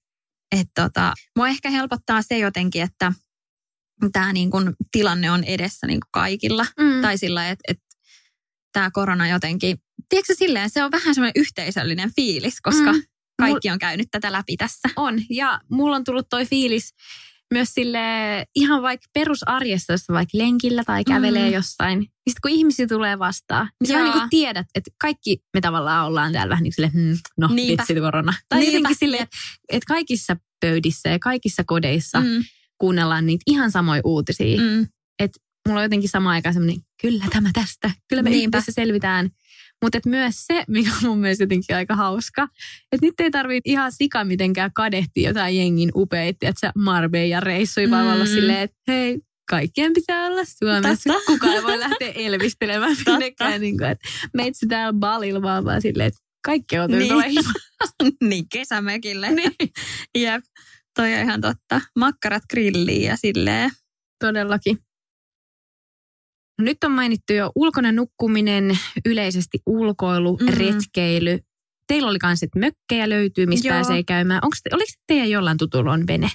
Että 0.53 0.83
tota, 0.83 1.14
mua 1.37 1.49
ehkä 1.49 1.70
helpottaa 1.70 2.23
se 2.23 2.38
jotenkin, 2.38 2.83
että 2.83 3.12
tämä 4.12 4.33
niin 4.33 4.51
kuin 4.51 4.73
tilanne 4.92 5.31
on 5.31 5.44
edessä 5.44 5.87
niin 5.87 6.01
kuin 6.01 6.11
kaikilla. 6.12 6.66
Mm. 6.81 7.03
Tai 7.03 7.18
sillä, 7.18 7.49
että, 7.51 7.62
että 7.68 7.85
tämä 8.73 8.90
korona 8.90 9.29
jotenkin, 9.29 9.79
tiedätkö 10.09 10.35
silleen, 10.35 10.70
se 10.70 10.85
on 10.85 10.90
vähän 10.90 11.14
semmoinen 11.14 11.42
yhteisöllinen 11.42 12.12
fiilis, 12.16 12.61
koska 12.61 12.92
Mm. 12.92 13.03
Kaikki 13.40 13.70
on 13.70 13.79
käynyt 13.79 14.09
tätä 14.11 14.33
läpi 14.33 14.57
tässä. 14.57 14.88
On. 14.96 15.14
Ja 15.31 15.61
mulla 15.70 15.96
on 15.96 16.05
tullut 16.05 16.26
toi 16.31 16.46
fiilis 16.46 16.94
myös 17.55 17.68
sille 17.74 17.98
ihan 18.55 18.83
vaikka 18.83 19.07
perusarjessa, 19.14 19.92
jos 19.92 20.00
vaikka 20.09 20.38
lenkillä 20.38 20.85
tai 20.85 21.05
kävelee 21.05 21.48
Mm. 21.48 21.55
jossain. 21.55 21.98
Niin 21.98 22.11
sit 22.31 22.40
kun 22.40 22.50
ihmisiä 22.50 22.87
tulee 22.87 23.18
vastaan, 23.18 23.70
niin 23.81 23.88
sä 23.88 23.94
vähän 23.94 24.05
niin 24.11 24.20
kuin 24.20 24.31
tiedät, 24.31 24.66
että 24.74 24.90
kaikki 25.00 25.38
me 25.55 25.61
tavallaan 25.61 26.07
ollaan 26.07 26.33
täällä 26.33 26.50
vähän 26.50 26.62
niin 26.62 26.72
silleen, 26.72 26.92
hmm, 26.92 27.18
no 27.37 27.48
Niinpä. 27.53 27.83
vitsi 27.83 28.00
korona. 28.00 28.35
Tai 28.48 28.59
Niinpä. 28.61 28.76
jotenkin 28.76 28.96
silleen, 28.98 29.22
että, 29.22 29.37
että 29.68 29.85
kaikissa 29.88 30.37
pöydissä 30.61 31.09
ja 31.09 31.18
kaikissa 31.18 31.62
kodeissa 31.66 32.20
mm. 32.20 32.44
Kuunnellaan 32.79 33.26
niitä 33.26 33.42
ihan 33.46 33.70
samoja 33.70 34.00
uutisia. 34.05 34.61
Mm. 34.61 34.66
mm, 34.66 34.87
Mulla 35.68 35.81
on 35.81 35.85
jotenkin 35.85 36.09
sama 36.09 36.31
aikaan 36.31 36.53
semmoinen, 36.53 36.83
kyllä 37.03 37.24
tämä 37.33 37.50
tästä, 37.53 37.90
kyllä 38.09 38.22
me 38.22 38.31
Niinpä. 38.31 38.57
yhdessä 38.59 38.72
selvitään. 38.72 39.31
Mutta 39.82 39.98
myös 40.06 40.34
se, 40.46 40.64
mikä 40.68 40.90
on 40.90 41.08
mun 41.08 41.18
mielestä 41.18 41.44
jotenkin 41.44 41.76
aika 41.76 41.96
hauska, 41.96 42.48
että 42.92 43.06
nyt 43.06 43.20
ei 43.20 43.30
tarvitse 43.30 43.70
ihan 43.70 43.92
sika 43.92 44.24
mitenkään 44.24 44.70
kadehtia 44.74 45.28
jotain 45.30 45.56
jengin 45.56 45.90
upeita, 45.94 46.46
että 46.48 46.60
se 46.60 46.70
Marbella 46.78 47.40
reissui, 47.40 47.90
vaan 47.90 48.06
Mm. 48.06 48.12
olla 48.12 48.26
silleen, 48.26 48.60
että 48.60 48.76
hei, 48.88 49.18
kaikkien 49.50 49.92
pitää 49.92 50.26
olla 50.26 50.42
Suomessa. 50.44 51.12
Totta. 51.12 51.26
Kukaan 51.32 51.52
ei 51.54 51.62
voi 51.62 51.78
lähteä 51.80 52.12
elvistelemään 52.14 52.96
minnekään. 53.06 53.60
Niin 53.60 53.78
kuin, 53.78 53.90
että 53.90 54.08
meitsi 54.34 54.66
täällä 54.66 54.92
balilla 54.98 55.42
vaan, 55.42 55.64
vaan 55.64 55.82
silleen, 55.82 56.06
että 56.06 56.20
kaikki 56.44 56.78
on 56.78 56.90
niin. 56.90 57.12
niin, 58.28 58.44
kesämökille. 58.52 59.30
niin. 59.30 59.52
Jep, 60.18 60.44
toi 60.96 61.14
on 61.14 61.20
ihan 61.20 61.40
totta. 61.40 61.80
Makkarat 61.98 62.42
grilliin 62.50 63.02
ja 63.02 63.16
silleen. 63.16 63.70
Todellakin. 64.20 64.78
No 66.61 66.64
nyt 66.64 66.85
on 66.85 66.92
mainittu 66.92 67.33
jo 67.33 67.53
ulkona 67.57 67.92
nukkuminen, 67.92 68.79
yleisesti 69.07 69.59
ulkoilu, 69.66 70.37
Mhm. 70.37 70.44
mm-hmm. 70.44 70.59
retkeily. 70.59 71.38
Teillä 71.87 72.09
oli 72.09 72.18
kans, 72.18 72.42
että 72.42 72.59
mökkejä 72.59 73.09
löytyy, 73.09 73.46
missä 73.46 73.68
Joo. 73.68 73.75
pääsee 73.75 74.03
käymään. 74.03 74.40
Onks, 74.42 74.61
te- 74.62 74.70
oliko 74.75 74.90
teidän 75.07 75.31
jollain 75.31 75.59
tutulla 75.59 75.92
on 75.92 76.07
vene? 76.07 76.31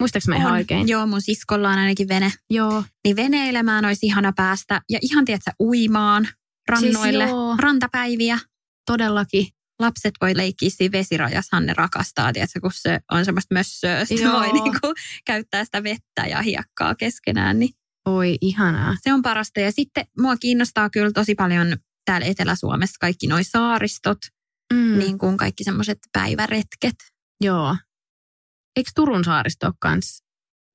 Muistaaks 0.00 0.28
mä 0.28 0.36
ihan 0.36 0.52
On. 0.52 0.58
oikein? 0.58 0.88
Joo, 0.88 1.06
mun 1.06 1.22
siskolla 1.22 1.70
on 1.70 1.78
ainakin 1.78 2.08
vene. 2.08 2.32
Joo. 2.50 2.84
Niin 3.04 3.16
veneilemään 3.16 3.84
olisi 3.84 4.06
ihana 4.06 4.32
päästä. 4.36 4.80
Ja 4.90 4.98
ihan, 5.02 5.24
tiedätkö, 5.24 5.50
uimaan 5.60 6.28
rannoille. 6.68 7.24
Siis 7.24 7.30
joo. 7.30 7.56
rantapäiviä. 7.58 8.38
Todellakin. 8.86 9.46
Lapset 9.80 10.14
voi 10.20 10.36
leikkiä 10.36 10.70
siinä 10.70 10.92
vesirajassa, 10.92 11.60
ne 11.60 11.74
rakastaa, 11.76 12.32
tiedätkö, 12.32 12.60
kun 12.60 12.70
se 12.74 12.98
on 13.12 13.24
semmoista 13.24 13.54
mössöä. 13.54 14.04
Sitten 14.04 14.32
voi 14.32 14.52
niinku 14.52 14.78
käyttää 15.26 15.64
sitä 15.64 15.82
vettä 15.82 16.26
ja 16.30 16.42
hiekkaa 16.42 16.94
keskenään, 16.94 17.58
niin 17.58 17.70
Oi, 18.06 18.38
ihanaa. 18.40 18.94
se 19.02 19.12
on 19.12 19.22
parasta. 19.22 19.60
Ja 19.60 19.72
sitten 19.72 20.06
mua 20.20 20.36
kiinnostaa 20.36 20.90
kyllä 20.90 21.12
tosi 21.12 21.34
paljon 21.34 21.76
täällä 22.04 22.26
Etelä-Suomessa 22.26 22.96
kaikki 23.00 23.26
noi 23.26 23.44
saaristot, 23.44 24.18
Mm. 24.74 24.98
niin 24.98 25.18
kuin 25.18 25.36
kaikki 25.36 25.64
semmoiset 25.64 25.98
päiväretket. 26.12 26.94
Joo. 27.40 27.76
Eikö 28.76 28.90
Turun 28.94 29.24
saaristo 29.24 29.66
ole 29.66 29.74
kans, 29.80 30.22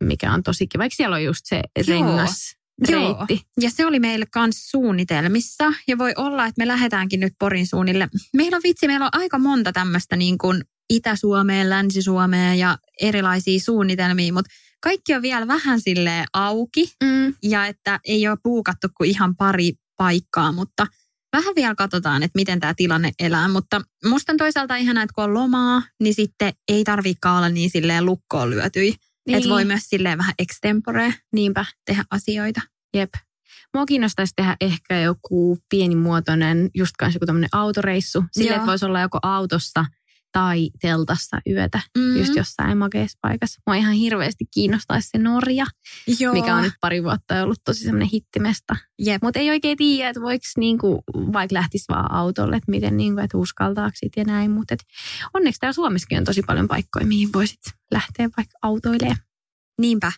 mikä 0.04 0.34
on 0.34 0.44
tosi 0.44 0.68
kiva? 0.68 0.84
Eikö 0.84 0.96
siellä 0.96 1.15
ole 1.15 1.24
just 1.24 1.42
se 1.46 1.56
Joo. 1.56 1.86
rengas 1.88 2.56
Joo. 2.88 3.18
reitti? 3.18 3.48
Ja 3.62 3.70
se 3.70 3.86
oli 3.86 4.00
meillä 4.00 4.26
myös 4.38 4.70
suunnitelmissa. 4.72 5.74
Ja 5.88 5.98
voi 5.98 6.13
olla, 6.18 6.46
että 6.46 6.60
me 6.62 6.68
lähdetäänkin 6.68 7.20
nyt 7.20 7.34
Porin 7.39 7.68
suunnille. 7.68 8.10
Meillä 8.36 8.56
on 8.56 8.62
vitsi, 8.63 8.88
meillä 8.88 9.06
on 9.06 9.10
aika 9.22 9.39
monta 9.39 9.72
tämmöistä 9.74 10.15
niin 10.15 10.38
kuin 10.38 10.62
Itä-Suomeen, 10.89 11.70
Länsi-Suomeen 11.70 12.60
ja 12.60 12.78
erilaisia 13.02 13.60
suunnitelmia, 13.60 14.34
mutta 14.34 14.50
kaikki 14.84 15.15
on 15.15 15.22
vielä 15.22 15.48
vähän 15.48 15.82
sille 15.82 16.26
auki. 16.34 16.94
Mm. 17.04 17.34
Ja 17.44 17.65
että 17.65 18.00
ei 18.06 18.28
ole 18.28 18.38
puukattu 18.44 18.88
kuin 18.98 19.10
ihan 19.10 19.36
pari 19.36 19.74
paikkaa, 19.98 20.52
mutta 20.52 20.88
vähän 21.34 21.56
vielä 21.56 21.76
katsotaan, 21.76 22.24
että 22.24 22.38
miten 22.38 22.60
tämä 22.60 22.74
tilanne 22.74 23.12
elää. 23.20 23.48
Mutta 23.48 23.82
musta 24.06 24.32
on 24.32 24.38
toisaalta 24.38 24.76
ihanaa, 24.76 25.04
että 25.04 25.13
kun 25.13 25.24
on 25.24 25.34
lomaa, 25.34 25.82
niin 26.00 26.13
sitten 26.13 26.54
ei 26.68 26.84
tarvikaan 26.84 27.38
olla 27.38 27.50
niin 27.50 27.70
silleen 27.70 28.06
lukkoon 28.06 28.50
lyötyi. 28.50 28.96
Niin. 29.28 29.38
Että 29.38 29.50
voi 29.50 29.65
myös 29.65 29.84
silleen 29.89 30.18
vähän 30.18 30.34
extempore 30.39 31.13
Niinpä. 31.34 31.65
tehdä 31.86 32.04
asioita. 32.12 32.62
Jep. 32.94 33.10
Mua 33.74 33.86
kiinnostaisi 33.86 34.34
tehdä 34.36 34.56
ehkä 34.62 35.00
joku 35.00 35.58
pienimuotoinen, 35.70 36.70
just 36.76 36.92
kanssa 37.00 37.15
joku 37.15 37.26
tämmöinen 37.26 37.50
autoreissu. 37.52 38.24
Sille, 38.32 38.52
että 38.56 38.68
voisi 38.68 38.86
olla 38.86 39.02
joko 39.02 39.20
autossa 39.22 39.86
tai 40.32 40.70
teltassa 40.82 41.38
yötä, 41.50 41.82
Mm-hmm. 41.98 42.18
just 42.20 42.36
jossain 42.36 42.78
makeassa 42.78 43.18
paikassa. 43.22 43.62
Mua 43.68 43.76
ihan 43.76 43.94
hirveästi 43.94 44.46
kiinnostaisi 44.54 45.10
se 45.10 45.18
Norja, 45.18 45.65
Joo. 46.20 46.34
mikä 46.34 46.56
on 46.56 46.63
nyt 46.63 46.74
pari 46.82 47.04
vuotta 47.04 47.44
ollut 47.44 47.60
tosi 47.65 47.84
semmoinen 47.84 48.10
hittimesta. 48.13 48.76
Jep. 49.00 49.22
Mutta 49.24 49.39
ei 49.39 49.50
oikein 49.50 49.78
tiedä, 49.78 50.10
että 50.10 50.22
voiko 50.22 50.44
niinku, 50.58 51.04
vaikka 51.13 51.54
lähtisi 51.54 51.86
vaan 51.89 52.12
autolle, 52.12 52.56
että 52.56 52.72
miten 52.72 52.98
niinku, 52.98 53.22
että 53.22 53.38
uskaltaako 53.38 53.92
sit 53.96 54.13
ja 54.18 54.24
näin. 54.24 54.52
Mutta 54.52 54.76
onneksi 55.34 55.60
täällä 55.60 55.74
Suomessakin 55.74 56.18
on 56.18 56.24
tosi 56.24 56.42
paljon 56.48 56.68
paikkoja, 56.68 57.06
mihin 57.06 57.30
voisit 57.34 57.60
lähteä 57.92 58.30
vaikka 58.38 58.58
autoilemaan. 58.62 59.18
Niinpä. 59.82 60.12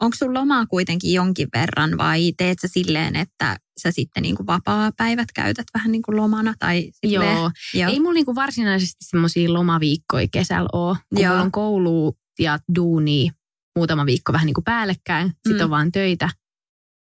Onko 0.00 0.16
sun 0.16 0.34
lomaa 0.34 0.66
kuitenkin 0.66 1.12
jonkin 1.12 1.48
verran 1.56 1.98
vai 1.98 2.32
teet 2.38 2.58
sä 2.58 2.68
silleen, 2.68 3.16
että 3.16 3.56
sä 3.80 3.90
sitten 3.90 4.22
niin 4.22 4.36
kuin 4.36 4.46
vapaa-päivät 4.46 5.28
käytät 5.34 5.66
vähän 5.74 5.92
niin 5.92 6.02
kuin 6.02 6.16
lomana? 6.16 6.54
Tai 6.58 6.90
silleen? 7.06 7.36
Joo. 7.36 7.50
Joo. 7.74 7.90
Ei 7.90 8.00
mulla 8.00 8.14
niinku 8.14 8.34
varsinaisesti 8.34 9.04
semmoisia 9.04 9.52
lomaviikkoja 9.52 10.28
kesällä 10.32 10.68
ole, 10.72 10.96
kun 11.08 11.22
Joo. 11.22 11.30
mulla 11.30 11.42
on 11.44 11.52
koulu 11.52 12.16
ja 12.38 12.58
duuni 12.76 13.30
muutama 13.78 14.06
viikko 14.06 14.32
vähän 14.32 14.46
niinku 14.46 14.62
päällekkäin. 14.62 15.26
Sitten 15.28 15.56
Mm. 15.56 15.64
on 15.64 15.70
vaan 15.70 15.92
töitä 15.92 16.28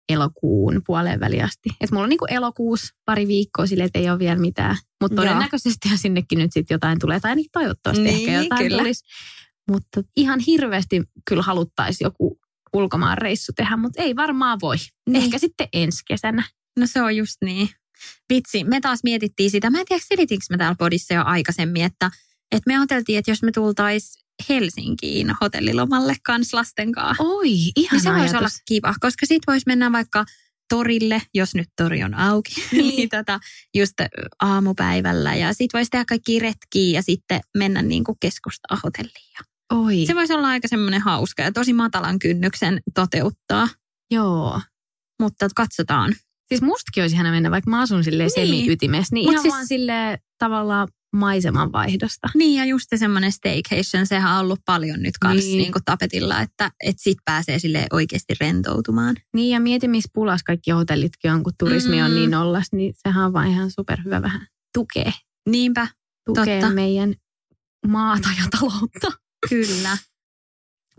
elokuun 0.10 0.82
puoleen 0.86 1.19
väliin 1.19 1.43
asti. 1.43 1.69
Et 1.82 1.91
mulla 1.91 2.03
on 2.03 2.10
niinku 2.10 2.25
elokuussa 2.29 2.95
pari 3.05 3.27
viikkoa 3.27 3.67
sille, 3.67 3.84
että 3.84 3.99
ei 3.99 4.10
ole 4.10 4.19
vielä 4.19 4.39
mitään. 4.39 4.77
Mutta 5.01 5.15
todennäköisesti 5.15 5.89
sinnekin 5.95 6.39
nyt 6.39 6.53
sitten 6.53 6.75
jotain 6.75 6.99
tulee, 6.99 7.19
tai 7.19 7.32
ainakin 7.32 7.51
toivottavasti 7.51 8.03
Niin, 8.03 8.29
ehkä 8.29 8.43
jotain 8.43 8.63
kyllä. 8.63 8.77
tulisi. 8.77 9.03
Mutta 9.71 10.01
ihan 10.17 10.39
hirveästi 10.39 11.03
kyllä 11.29 11.43
haluttaisiin 11.43 12.05
joku 12.05 12.39
ulkomaan 12.73 13.17
reissu 13.17 13.51
tehdä, 13.55 13.77
mutta 13.77 14.01
ei 14.01 14.15
varmaan 14.15 14.58
voi. 14.62 14.75
Niin. 15.10 15.23
Ehkä 15.23 15.38
sitten 15.39 15.67
ensi 15.73 16.03
kesänä. 16.08 16.43
No 16.80 16.88
se 16.88 17.02
on 17.02 17.15
just 17.15 17.36
niin. 17.46 17.70
Vitsi, 18.34 18.63
me 18.63 18.82
taas 18.82 19.00
mietittiin 19.04 19.52
sitä. 19.52 19.70
Mä 19.70 19.80
en 19.80 19.86
tiedä, 19.86 20.04
selitinkö 20.08 20.46
mä 20.50 20.58
täällä 20.58 20.76
podissa 20.80 21.13
jo 21.13 21.24
aikaisemmin, 21.26 21.84
että 21.84 22.12
Et 22.52 22.63
me 22.65 22.78
ajateltiin, 22.78 23.20
että 23.20 23.32
jos 23.32 23.44
me 23.44 23.52
tultaisiin 23.52 24.26
Helsinkiin 24.50 25.36
hotellilomalle 25.42 26.15
kans 26.26 26.54
lasten 26.54 26.92
kanssa. 26.92 27.24
Oi, 27.24 27.52
ihan 27.76 27.89
niin 27.92 28.02
se 28.02 28.10
voisi 28.10 28.22
ajatus. 28.24 28.38
olla 28.38 28.50
kiva, 28.68 28.94
koska 29.00 29.26
sit 29.26 29.44
voisi 29.48 29.63
mennä 29.68 29.92
vaikka 29.92 30.26
torille, 30.70 31.22
jos 31.34 31.56
nyt 31.56 31.68
tori 31.78 32.04
on 32.04 32.13
auki, 32.13 32.54
niin, 32.72 32.88
niin 32.88 33.10
tota, 33.10 33.39
just 33.76 33.94
aamupäivällä. 34.42 35.36
Ja 35.36 35.54
sit 35.54 35.74
voisi 35.74 35.89
tehdä 35.89 36.06
kaikki 36.06 36.39
retkiä 36.39 36.98
ja 36.98 37.02
sitten 37.02 37.42
mennä 37.58 37.82
niin 37.82 38.04
kuin 38.04 38.18
keskustaa 38.20 38.78
hotelliin. 38.84 39.36
Oi, 39.74 40.06
Se 40.08 40.15
voisi 40.15 40.34
olla 40.34 40.48
aika 40.48 40.68
semmoinen 40.68 41.02
hauska 41.02 41.42
ja 41.42 41.52
tosi 41.52 41.74
matalan 41.74 42.20
kynnyksen 42.20 42.82
toteuttaa, 42.96 43.68
joo. 44.12 44.62
mutta 45.22 45.48
katsotaan. 45.56 46.15
Siis 46.49 46.62
mustakin 46.62 47.03
olisi 47.03 47.15
ihana 47.15 47.31
mennä, 47.31 47.51
vaikka 47.51 47.69
mä 47.69 47.81
asun 47.81 48.03
silleen 48.03 48.29
Niin. 48.35 48.47
semi-ytimessä, 48.47 49.13
niin 49.15 49.25
Mut 49.25 49.31
ihan 49.33 49.41
siis- 49.41 49.53
vaan 49.53 49.67
silleen 49.67 50.19
tavallaan 50.38 50.88
maisemanvaihdosta. 51.15 52.29
Niin 52.35 52.57
ja 52.59 52.65
just 52.65 52.85
se 52.89 52.97
semmoinen 52.97 53.31
staycation, 53.31 54.05
sehän 54.07 54.33
on 54.33 54.39
ollut 54.39 54.59
paljon 54.65 55.01
nyt 55.01 55.17
kanssa 55.21 55.45
Niin. 55.49 55.57
niin. 55.57 55.71
tapetilla, 55.85 56.41
että 56.41 56.71
et 56.83 56.95
sit 56.99 57.17
pääsee 57.25 57.59
sille 57.59 57.88
oikeasti 57.93 58.33
rentoutumaan. 58.41 59.15
Niin 59.35 59.49
ja 59.53 59.59
mieti, 59.59 59.88
missä 59.88 60.09
pulas 60.13 60.43
kaikki 60.43 60.71
hotellitkin 60.71 61.31
on, 61.31 61.43
kun 61.43 61.53
turismi 61.59 62.01
on 62.01 62.12
Mm. 62.12 62.15
niin 62.15 62.31
nollas, 62.31 62.67
niin 62.71 62.93
sehän 63.07 63.25
on 63.25 63.33
vaan 63.33 63.47
ihan 63.47 63.71
superhyvä 63.71 64.21
vähän 64.21 64.47
tukea, 64.77 65.12
Niinpä, 65.49 65.88
tukea 66.25 66.59
Totta. 66.62 66.75
meidän 66.75 67.13
maata 67.88 68.29
ja 68.39 68.59
taloutta. 68.59 69.12
kyllä. 69.49 69.97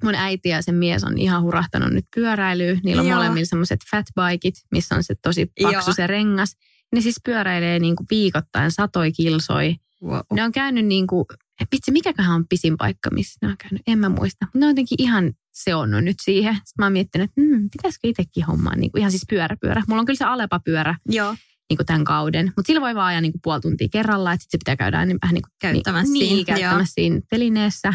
Mun 0.04 0.14
äiti 0.14 0.48
ja 0.48 0.62
sen 0.62 0.74
mies 0.74 1.04
on 1.04 1.18
ihan 1.18 1.42
hurahtanut 1.42 1.92
nyt 1.92 2.04
pyöräilyyn. 2.14 2.80
Niillä 2.84 3.02
on 3.02 3.08
Joo. 3.08 3.16
molemmilla 3.18 3.46
semmoiset 3.46 3.80
fatbikeit, 3.90 4.54
missä 4.70 4.94
on 4.94 5.04
se 5.04 5.14
tosi 5.22 5.52
paksu 5.62 5.90
Joo. 5.90 5.94
se 5.94 6.06
rengas. 6.06 6.56
Ne 6.92 7.00
siis 7.00 7.20
pyöräilee 7.24 7.78
niin 7.78 7.96
kuin 7.96 8.06
viikoittain 8.10 8.70
satoi 8.70 9.12
kilsoi. 9.12 9.76
Wow. 10.04 10.20
Ne 10.32 10.44
on 10.44 10.52
käynyt 10.52 10.86
niin 10.86 11.06
kuin, 11.06 11.24
vitsi 11.72 11.90
mikäköhän 11.90 12.34
on 12.34 12.48
pisin 12.48 12.76
paikka, 12.76 13.10
missä 13.10 13.38
ne 13.42 13.48
on 13.48 13.56
käynyt, 13.58 13.82
en 13.86 13.98
mä 13.98 14.08
muista. 14.08 14.46
Mutta 14.46 14.58
ne 14.58 14.66
on 14.66 14.70
jotenkin 14.70 15.02
ihan 15.02 15.32
seonnut 15.52 16.04
nyt 16.04 16.16
siihen. 16.22 16.54
Sitten 16.54 16.74
mä 16.78 16.84
oon 16.84 16.92
miettinyt, 16.92 17.30
että 17.30 17.40
hmm, 17.40 17.70
pitäisikö 17.70 18.08
itsekin 18.08 18.44
hommaa 18.44 18.76
niin 18.76 18.92
kuin 18.92 19.00
ihan 19.00 19.10
siis 19.10 19.24
pyöräpyörä. 19.30 19.82
Mulla 19.88 20.00
on 20.00 20.06
kyllä 20.06 20.18
se 20.18 20.24
Alepa-pyörä 20.24 20.94
Joo, 21.08 21.34
niin 21.70 21.76
kuin 21.76 21.86
tämän 21.86 22.04
kauden, 22.04 22.52
mutta 22.56 22.66
sillä 22.66 22.80
voi 22.80 22.94
vaan 22.94 23.06
ajaa 23.06 23.20
niin 23.20 23.32
kuin 23.32 23.40
puoli 23.42 23.60
tuntia 23.60 23.88
kerralla, 23.92 24.32
että 24.32 24.42
sitten 24.42 24.58
se 24.58 24.60
pitää 24.60 24.76
käydä 24.76 25.04
niin 25.06 25.18
vähän 25.22 25.34
niin 25.34 25.42
kuin 25.42 25.52
Käyttämässä 25.60 26.12
niin, 26.12 26.26
siinä, 26.26 26.36
niin, 26.36 26.46
käyttämässä 26.46 26.94
siinä 26.94 27.20
telineessä, 27.30 27.92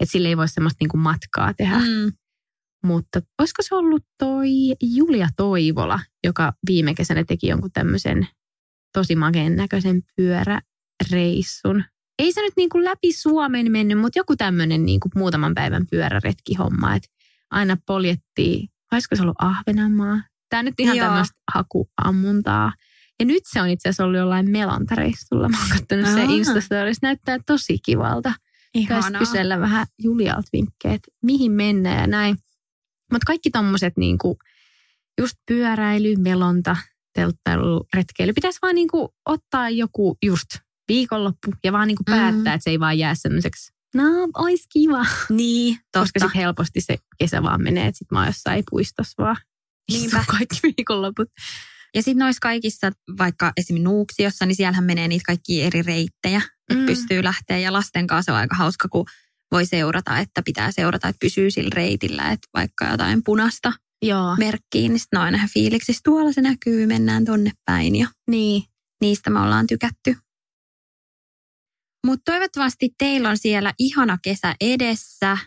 että 0.00 0.12
sillä 0.12 0.28
ei 0.28 0.36
voi 0.36 0.48
semmoista 0.48 0.76
niin 0.80 0.88
kuin 0.88 1.00
matkaa 1.00 1.54
tehdä. 1.54 1.78
mm, 1.78 2.12
Mutta 2.84 3.20
olisiko 3.38 3.62
se 3.62 3.74
ollut 3.74 4.04
toi 4.18 4.48
Julia 4.82 5.28
Toivola, 5.36 6.00
joka 6.24 6.52
viime 6.68 6.94
kesänä 6.94 7.24
teki 7.24 7.48
jonkun 7.48 7.72
tämmöisen 7.72 8.26
tosi 8.92 9.16
makeen 9.16 9.56
näköisen 9.56 10.02
pyöräreissun. 10.16 11.84
Ei 12.18 12.32
se 12.32 12.40
nyt 12.40 12.52
niin 12.56 12.68
kuin 12.68 12.84
läpi 12.84 13.12
Suomen 13.12 13.72
mennyt, 13.72 13.98
mutta 13.98 14.18
joku 14.18 14.36
tämmöinen 14.36 14.86
niin 14.86 15.00
kuin 15.00 15.12
muutaman 15.14 15.54
päivän 15.54 15.86
pyöräretkihomma. 15.90 16.94
Että 16.94 17.08
aina 17.50 17.76
poljettiin, 17.86 18.68
olisiko 18.92 19.16
se 19.16 19.22
ollut 19.22 19.36
Ahvenanmaa? 19.38 20.20
Tämä 20.48 20.62
nyt 20.62 20.74
ihan 20.78 20.96
Joo. 20.96 21.06
tämmöistä 21.06 21.34
hakuammuntaa. 21.54 22.72
Ja 23.20 23.26
nyt 23.26 23.42
se 23.52 23.62
on 23.62 23.68
itse 23.68 23.88
asiassa 23.88 24.04
ollut 24.04 24.18
jollain 24.18 24.50
melontareissulla. 24.50 25.48
Mä 25.48 25.58
oon 25.58 25.68
katsonut 25.68 26.06
se 26.06 26.20
Aa. 26.22 26.30
Instastories. 26.30 27.02
Näyttää 27.02 27.38
tosi 27.46 27.78
kivalta. 27.84 28.32
Ihanaa. 28.78 29.18
kysellä 29.18 29.60
vähän 29.60 29.86
Julialta 30.02 30.48
vinkkejä, 30.52 30.94
että 30.94 31.08
mihin 31.22 31.52
mennään 31.52 32.00
ja 32.00 32.06
näin. 32.06 32.36
Mutta 33.12 33.26
kaikki 33.26 33.50
tommoset 33.50 33.96
niinku, 33.96 34.38
just 35.20 35.34
pyöräily, 35.48 36.16
melonta, 36.16 36.76
telttailu, 37.14 37.86
retkeily. 37.94 38.32
Pitäisi 38.32 38.58
vaan 38.62 38.74
niinku 38.74 39.14
ottaa 39.26 39.70
joku 39.70 40.16
just 40.24 40.48
viikonloppu 40.88 41.52
ja 41.64 41.72
vaan 41.72 41.88
niinku 41.88 42.02
päättää, 42.06 42.32
Mm. 42.32 42.46
että 42.46 42.64
se 42.64 42.70
ei 42.70 42.80
vaan 42.80 42.98
jää 42.98 43.14
semmoiseksi, 43.14 43.72
no 43.94 44.02
ois 44.34 44.66
kiva. 44.72 45.06
Niin, 45.30 45.74
Koska 45.76 45.90
totta. 45.92 46.18
sitten 46.20 46.40
helposti 46.42 46.80
se 46.80 46.96
kesä 47.18 47.42
vaan 47.42 47.62
menee, 47.62 47.86
että 47.86 47.98
sit 47.98 48.10
mä 48.12 48.18
oon 48.18 48.26
jossain 48.26 48.64
puistossa 48.70 49.22
vaan. 49.22 49.36
Niinpä. 49.92 50.24
Kaikki 50.30 50.58
viikonloput. 50.62 51.28
Ja 51.94 52.02
sitten 52.02 52.18
noissa 52.24 52.40
kaikissa, 52.40 52.90
vaikka 53.18 53.52
esimerkiksi 53.56 53.84
Nuuksiossa, 53.84 54.46
niin 54.46 54.56
siellähän 54.56 54.84
menee 54.84 55.08
niitä 55.08 55.22
kaikkia 55.26 55.66
eri 55.66 55.82
reittejä, 55.82 56.42
Mm. 56.74 56.86
pystyy 56.86 57.24
lähteä. 57.24 57.58
Ja 57.58 57.72
lasten 57.72 58.06
kanssa 58.06 58.32
on 58.32 58.38
aika 58.38 58.56
hauska, 58.56 58.88
kun 58.88 59.04
voi 59.52 59.66
seurata, 59.66 60.18
että 60.18 60.42
pitää 60.44 60.72
seurata, 60.72 61.08
että 61.08 61.20
pysyy 61.20 61.50
sillä 61.50 61.70
reitillä, 61.74 62.30
että 62.30 62.48
vaikka 62.54 62.84
jotain 62.84 63.24
punasta 63.24 63.72
Joo, 64.02 64.36
merkkiin, 64.36 64.92
niin 64.92 65.00
sitten 65.00 65.18
on 65.18 65.24
aina 65.24 65.48
fiiliksissä. 65.54 66.00
Tuolla 66.04 66.32
se 66.32 66.40
näkyy, 66.40 66.86
mennään 66.86 67.24
tonne 67.24 67.50
päin 67.64 67.96
ja 67.96 68.08
niin. 68.30 68.62
niistä 69.00 69.30
me 69.30 69.40
ollaan 69.40 69.66
tykätty. 69.66 70.16
Mutta 72.06 72.32
toivottavasti 72.32 72.90
teillä 72.98 73.28
on 73.28 73.38
siellä 73.38 73.72
ihana 73.78 74.18
kesä 74.22 74.54
edessä 74.60 75.38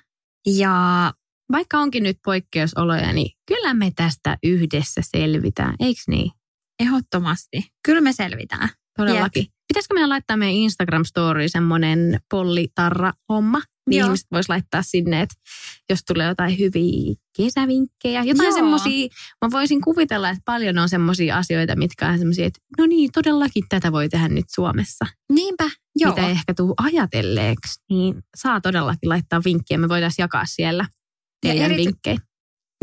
ja 0.47 1.13
Vaikka 1.51 1.79
onkin 1.79 2.03
nyt 2.03 2.17
poikkeusoloja, 2.25 3.13
niin 3.13 3.32
kyllä 3.45 3.73
me 3.73 3.91
tästä 3.95 4.38
yhdessä 4.43 5.01
selvitään, 5.03 5.75
eikö 5.79 6.01
niin? 6.08 6.32
ehdottomasti, 6.79 7.71
kyllä 7.86 8.01
me 8.01 8.13
selvitään. 8.13 8.69
Todellakin. 9.07 9.45
Pitäisikö 9.67 9.93
meidän 9.93 10.09
laittaa 10.09 10.38
meidän 10.38 10.55
Instagram-story 10.55 11.47
semmoinen 11.47 12.19
pollitarra-homma? 12.31 13.62
Niin 13.89 13.99
Joo. 13.99 14.07
ihmiset 14.07 14.27
vois 14.31 14.49
laittaa 14.49 14.83
sinne, 14.83 15.21
että 15.21 15.35
jos 15.89 15.99
tulee 16.07 16.27
jotain 16.27 16.59
hyviä 16.59 17.15
kesävinkkejä, 17.38 18.23
jotain 18.23 18.53
semmoisia, 18.53 19.07
mä 19.45 19.51
voisin 19.51 19.81
kuvitella, 19.81 20.29
että 20.29 20.41
paljon 20.45 20.77
on 20.77 20.89
semmoisia 20.89 21.38
asioita, 21.38 21.75
mitkä 21.75 22.07
on 22.07 22.17
semmoisia, 22.17 22.45
että 22.45 22.59
no 22.77 22.85
niin, 22.85 23.09
todellakin 23.13 23.63
tätä 23.69 23.91
voi 23.91 24.09
tehdä 24.09 24.27
nyt 24.27 24.45
Suomessa. 24.55 25.05
Niinpä, 25.33 25.69
joo. 25.95 26.12
Mitä 26.12 26.27
ei 26.27 26.31
ehkä 26.31 26.53
tuu 26.53 26.73
ajatelleeksi, 26.77 27.81
niin 27.89 28.15
saa 28.35 28.62
todellakin 28.62 29.09
laittaa 29.09 29.41
vinkkejä. 29.45 29.77
Me 29.77 29.89
voitaisiin 29.89 30.23
jakaa 30.23 30.45
siellä 30.45 30.85
Ja 31.45 31.51
teidän 31.51 31.71
erity- 31.71 31.77
vinkkejä. 31.77 32.17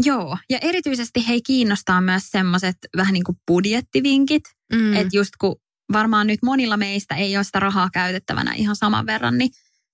Joo, 0.04 0.38
ja 0.50 0.58
erityisesti 0.62 1.28
hei 1.28 1.42
kiinnostaa 1.42 2.00
myös 2.00 2.22
semmoiset 2.30 2.76
vähän 2.96 3.12
niin 3.12 3.24
kuin 3.24 3.38
budjettivinkit, 3.46 4.42
mm. 4.72 4.96
että 4.96 5.16
just 5.16 5.30
kun 5.40 5.56
varmaan 5.92 6.26
nyt 6.26 6.42
monilla 6.42 6.76
meistä 6.76 7.14
ei 7.14 7.36
ole 7.36 7.44
sitä 7.44 7.60
rahaa 7.60 7.90
käytettävänä 7.92 8.54
ihan 8.54 8.76
saman 8.76 9.06
verran, 9.06 9.38
niin 9.38 9.50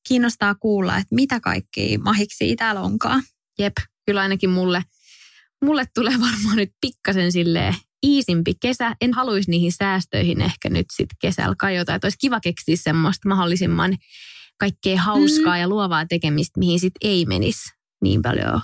kiinnostaa 0.09 0.55
kuulla, 0.55 0.97
että 0.97 1.15
mitä 1.15 1.41
kaikki 1.41 1.99
mahiksi 1.99 2.57
täällä 2.57 2.81
onkaan. 2.81 3.23
Jep, 3.59 3.73
kyllä 4.07 4.21
ainakin 4.21 4.51
mulle, 4.51 4.85
mulle 5.65 5.85
tulee 5.95 6.21
varmaan 6.21 6.57
nyt 6.57 6.71
pikkasen 6.81 7.33
silleen 7.33 7.75
iisimpi 8.07 8.55
kesä. 8.61 8.97
En 9.01 9.15
haluaisi 9.15 9.51
niihin 9.51 9.73
säästöihin 9.73 10.41
ehkä 10.41 10.69
nyt 10.69 10.87
sitten 10.93 11.17
kesällä 11.21 11.55
kajota. 11.59 11.95
Että 11.95 12.07
olisi 12.07 12.19
kiva 12.19 12.41
keksiä 12.41 12.77
semmoista 12.77 13.29
mahdollisimman 13.29 13.97
kaikkea 14.59 15.03
hauskaa 15.03 15.55
mm. 15.55 15.61
ja 15.61 15.69
luovaa 15.69 16.07
tekemistä, 16.07 16.61
mihin 16.61 16.81
sitten 16.81 17.11
ei 17.11 17.25
menisi 17.27 17.71
niin 18.03 18.23
paljon 18.23 18.61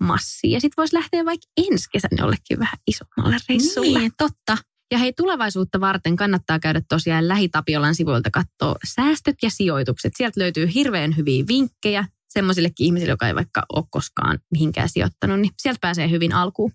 massia. 0.00 0.50
Ja 0.50 0.60
sitten 0.60 0.76
voisi 0.76 0.96
lähteä 0.96 1.24
vaikka 1.24 1.46
ensi 1.56 1.88
kesänä 1.92 2.16
jollekin 2.18 2.58
vähän 2.58 2.78
isommalle 2.86 3.36
reissulle. 3.48 3.98
Niin, 3.98 4.12
totta. 4.18 4.58
Ja 4.92 4.98
hei, 4.98 5.12
tulevaisuutta 5.12 5.80
varten 5.80 6.16
kannattaa 6.16 6.58
käydä 6.58 6.82
tosiaan 6.88 7.28
Lähitapiolan 7.28 7.94
sivuilta 7.94 8.30
katsoa 8.30 8.74
säästöt 8.94 9.36
ja 9.42 9.50
sijoitukset. 9.50 10.12
Sieltä 10.16 10.40
löytyy 10.40 10.74
hirveän 10.74 11.16
hyviä 11.16 11.44
vinkkejä 11.48 12.04
semmoisillekin 12.28 12.86
ihmisille, 12.86 13.12
joka 13.12 13.26
ei 13.26 13.34
vaikka 13.34 13.62
ole 13.74 13.84
koskaan 13.90 14.38
mihinkään 14.50 14.88
sijoittanut, 14.88 15.40
niin 15.40 15.52
sieltä 15.58 15.78
pääsee 15.80 16.10
hyvin 16.10 16.32
alkuun. 16.32 16.72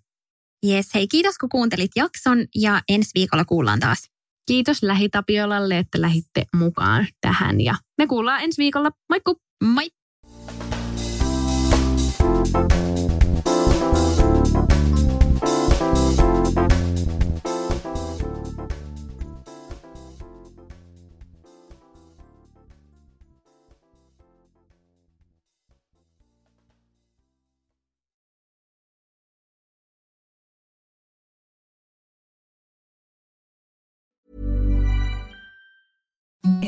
Yes, 0.67 0.93
hei 0.93 1.07
kiitos 1.07 1.37
kun 1.37 1.49
kuuntelit 1.49 1.91
jakson 1.95 2.45
ja 2.55 2.81
ensi 2.89 3.11
viikolla 3.15 3.45
kuullaan 3.45 3.79
taas. 3.79 4.09
Kiitos 4.47 4.83
Lähitapiolalle, 4.83 5.77
että 5.77 6.01
lähitte 6.01 6.43
mukaan 6.55 7.07
tähän 7.21 7.61
ja 7.61 7.75
me 7.97 8.07
kuullaan 8.07 8.41
ensi 8.41 8.61
viikolla. 8.61 8.91
Moikku! 9.09 9.35
Moi! 9.63 9.87